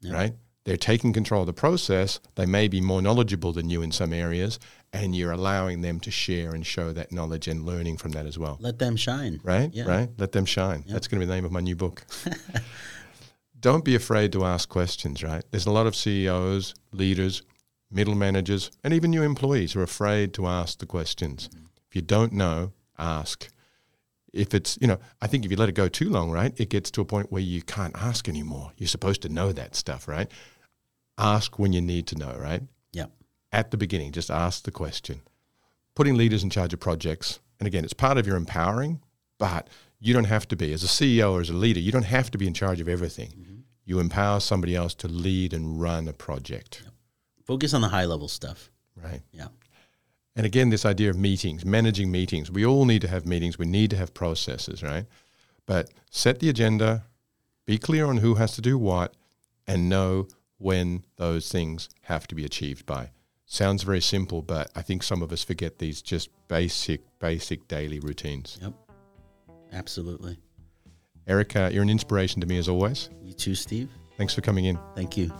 right? 0.04 0.34
They're 0.66 0.78
taking 0.78 1.14
control 1.14 1.42
of 1.42 1.48
the 1.48 1.54
process. 1.54 2.20
They 2.34 2.48
may 2.48 2.68
be 2.68 2.82
more 2.82 3.02
knowledgeable 3.02 3.54
than 3.54 3.70
you 3.70 3.84
in 3.84 3.92
some 3.92 4.12
areas, 4.12 4.60
and 4.92 5.16
you're 5.16 5.32
allowing 5.32 5.82
them 5.82 6.00
to 6.02 6.12
share 6.12 6.56
and 6.56 6.66
show 6.66 6.92
that 6.92 7.12
knowledge 7.12 7.48
and 7.48 7.66
learning 7.66 7.98
from 7.98 8.12
that 8.12 8.26
as 8.26 8.40
well. 8.40 8.58
Let 8.60 8.80
them 8.80 8.96
shine. 8.96 9.40
Right? 9.44 9.70
Yeah. 9.72 9.86
Right? 9.86 10.10
Let 10.18 10.32
them 10.32 10.46
shine. 10.46 10.84
That's 10.88 11.08
going 11.08 11.20
to 11.20 11.26
be 11.26 11.28
the 11.28 11.36
name 11.36 11.46
of 11.46 11.52
my 11.52 11.60
new 11.60 11.76
book. 11.76 12.06
Don't 13.60 13.86
be 13.86 13.96
afraid 13.96 14.32
to 14.34 14.44
ask 14.44 14.68
questions, 14.68 15.24
right? 15.24 15.44
There's 15.52 15.66
a 15.68 15.72
lot 15.72 15.88
of 15.88 15.96
CEOs, 15.96 16.74
leaders, 16.92 17.44
middle 17.92 18.16
managers, 18.16 18.72
and 18.84 18.94
even 18.94 19.12
new 19.12 19.24
employees 19.24 19.74
who 19.74 19.80
are 19.80 19.84
afraid 19.84 20.34
to 20.34 20.48
ask 20.48 20.80
the 20.80 20.86
questions. 20.86 21.48
Mm-hmm. 21.48 21.66
If 21.90 21.96
you 21.96 22.02
don't 22.02 22.34
know, 22.34 22.74
ask. 22.98 23.50
If 24.36 24.54
it's, 24.54 24.78
you 24.82 24.88
know, 24.88 25.00
I 25.22 25.28
think 25.28 25.46
if 25.46 25.52
you 25.52 25.58
let 25.58 25.70
it 25.70 25.76
go 25.76 25.88
too 25.88 26.10
long, 26.10 26.30
right, 26.30 26.54
it 26.60 26.70
gets 26.70 26.92
to 26.92 27.02
a 27.02 27.06
point 27.06 27.32
where 27.32 27.42
you 27.42 27.62
can't 27.62 27.96
ask 27.98 28.28
anymore. 28.28 28.72
You're 28.78 28.88
supposed 28.88 29.22
to 29.22 29.30
know 29.30 29.52
that 29.54 29.76
stuff, 29.76 30.08
right? 30.08 30.30
Ask 31.18 31.58
when 31.58 31.72
you 31.74 31.82
need 31.82 32.08
to 32.08 32.16
know, 32.16 32.36
right? 32.38 32.62
Yeah. 32.92 33.06
at 33.52 33.72
the 33.72 33.78
beginning, 33.78 34.12
just 34.12 34.30
ask 34.30 34.64
the 34.64 34.72
question. 34.72 35.22
Putting 35.96 36.16
leaders 36.16 36.44
in 36.44 36.50
charge 36.50 36.74
of 36.74 36.80
projects, 36.82 37.40
and 37.60 37.68
again, 37.68 37.84
it's 37.86 37.94
part 37.94 38.18
of 38.18 38.28
your 38.28 38.36
empowering, 38.36 39.00
but 39.38 39.70
you 40.00 40.14
don't 40.14 40.26
have 40.26 40.48
to 40.50 40.56
be, 40.58 40.74
as 40.74 40.84
a 40.84 40.88
CEO 40.88 41.32
or 41.32 41.40
as 41.42 41.50
a 41.50 41.54
leader, 41.54 41.80
you 41.80 41.92
don't 41.92 42.04
have 42.04 42.30
to 42.32 42.38
be 42.38 42.48
in 42.48 42.54
charge 42.54 42.82
of 42.82 42.90
everything. 42.90 43.30
Mm-hmm. 43.30 43.56
You 43.86 44.00
empower 44.00 44.40
somebody 44.42 44.76
else 44.76 44.94
to 44.96 45.08
lead 45.08 45.54
and 45.54 45.80
run 45.80 46.08
a 46.08 46.14
project, 46.14 46.84
Focus 47.46 47.74
on 47.76 47.82
the 47.82 47.90
high 47.90 48.06
level 48.06 48.28
stuff. 48.28 48.72
right? 49.02 49.22
Yeah. 49.32 49.48
And 50.36 50.46
again, 50.46 50.70
this 50.70 50.86
idea 50.86 51.10
of 51.10 51.18
meetings, 51.18 51.66
managing 51.66 52.12
meetings. 52.12 52.52
We 52.52 52.66
all 52.66 52.86
need 52.86 53.02
to 53.02 53.08
have 53.08 53.26
meetings. 53.26 53.58
We 53.58 53.66
need 53.66 53.90
to 53.92 53.98
have 53.98 54.14
processes, 54.14 54.84
right? 54.84 55.06
But 55.66 55.90
set 56.10 56.40
the 56.40 56.50
agenda, 56.50 57.06
be 57.66 57.78
clear 57.78 58.06
on 58.06 58.18
who 58.18 58.36
has 58.36 58.54
to 58.56 58.62
do 58.62 58.78
what, 58.78 59.14
and 59.66 59.90
know 59.90 60.28
when 60.58 61.06
those 61.18 61.52
things 61.52 61.90
have 62.02 62.28
to 62.28 62.36
be 62.36 62.46
achieved 62.46 62.86
by. 62.86 63.12
Sounds 63.46 63.84
very 63.84 64.02
simple, 64.02 64.42
but 64.42 64.72
I 64.76 64.82
think 64.82 65.04
some 65.04 65.22
of 65.22 65.32
us 65.32 65.44
forget 65.44 65.78
these 65.78 66.02
just 66.02 66.30
basic, 66.48 67.02
basic 67.20 67.68
daily 67.68 68.00
routines. 68.00 68.60
Yep. 68.62 68.74
Absolutely. 69.72 70.38
Erica, 71.28 71.70
you're 71.72 71.84
an 71.84 71.90
inspiration 71.90 72.42
to 72.42 72.48
me 72.48 72.58
as 72.58 72.70
always. 72.70 73.10
You 73.24 73.34
too, 73.34 73.56
Steve. 73.56 73.90
Thanks 74.18 74.34
for 74.34 74.42
coming 74.42 74.66
in. 74.66 74.80
Thank 74.96 75.18
you. 75.18 75.32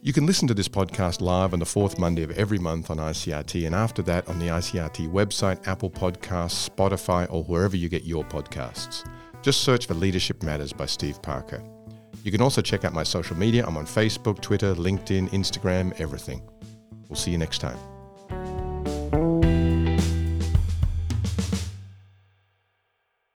You 0.00 0.12
can 0.12 0.26
listen 0.26 0.46
to 0.46 0.54
this 0.54 0.68
podcast 0.68 1.20
live 1.20 1.52
on 1.52 1.58
the 1.58 1.66
fourth 1.66 1.98
Monday 1.98 2.22
of 2.22 2.30
every 2.38 2.58
month 2.58 2.88
on 2.88 2.98
ICRT, 2.98 3.66
and 3.66 3.74
after 3.74 4.00
that 4.02 4.28
on 4.28 4.38
the 4.38 4.46
ICRT 4.46 5.10
website, 5.10 5.66
Apple 5.66 5.90
Podcasts, 5.90 6.68
Spotify, 6.68 7.26
or 7.32 7.42
wherever 7.42 7.76
you 7.76 7.88
get 7.88 8.04
your 8.04 8.22
podcasts. 8.22 9.04
Just 9.42 9.62
search 9.62 9.86
for 9.86 9.94
Leadership 9.94 10.44
Matters 10.44 10.72
by 10.72 10.86
Steve 10.86 11.20
Parker. 11.20 11.60
You 12.22 12.30
can 12.30 12.40
also 12.40 12.62
check 12.62 12.84
out 12.84 12.92
my 12.92 13.02
social 13.02 13.36
media. 13.36 13.66
I'm 13.66 13.76
on 13.76 13.86
Facebook, 13.86 14.40
Twitter, 14.40 14.72
LinkedIn, 14.72 15.30
Instagram, 15.30 15.98
everything. 16.00 16.42
We'll 17.08 17.16
see 17.16 17.32
you 17.32 17.38
next 17.38 17.58
time. 17.58 17.78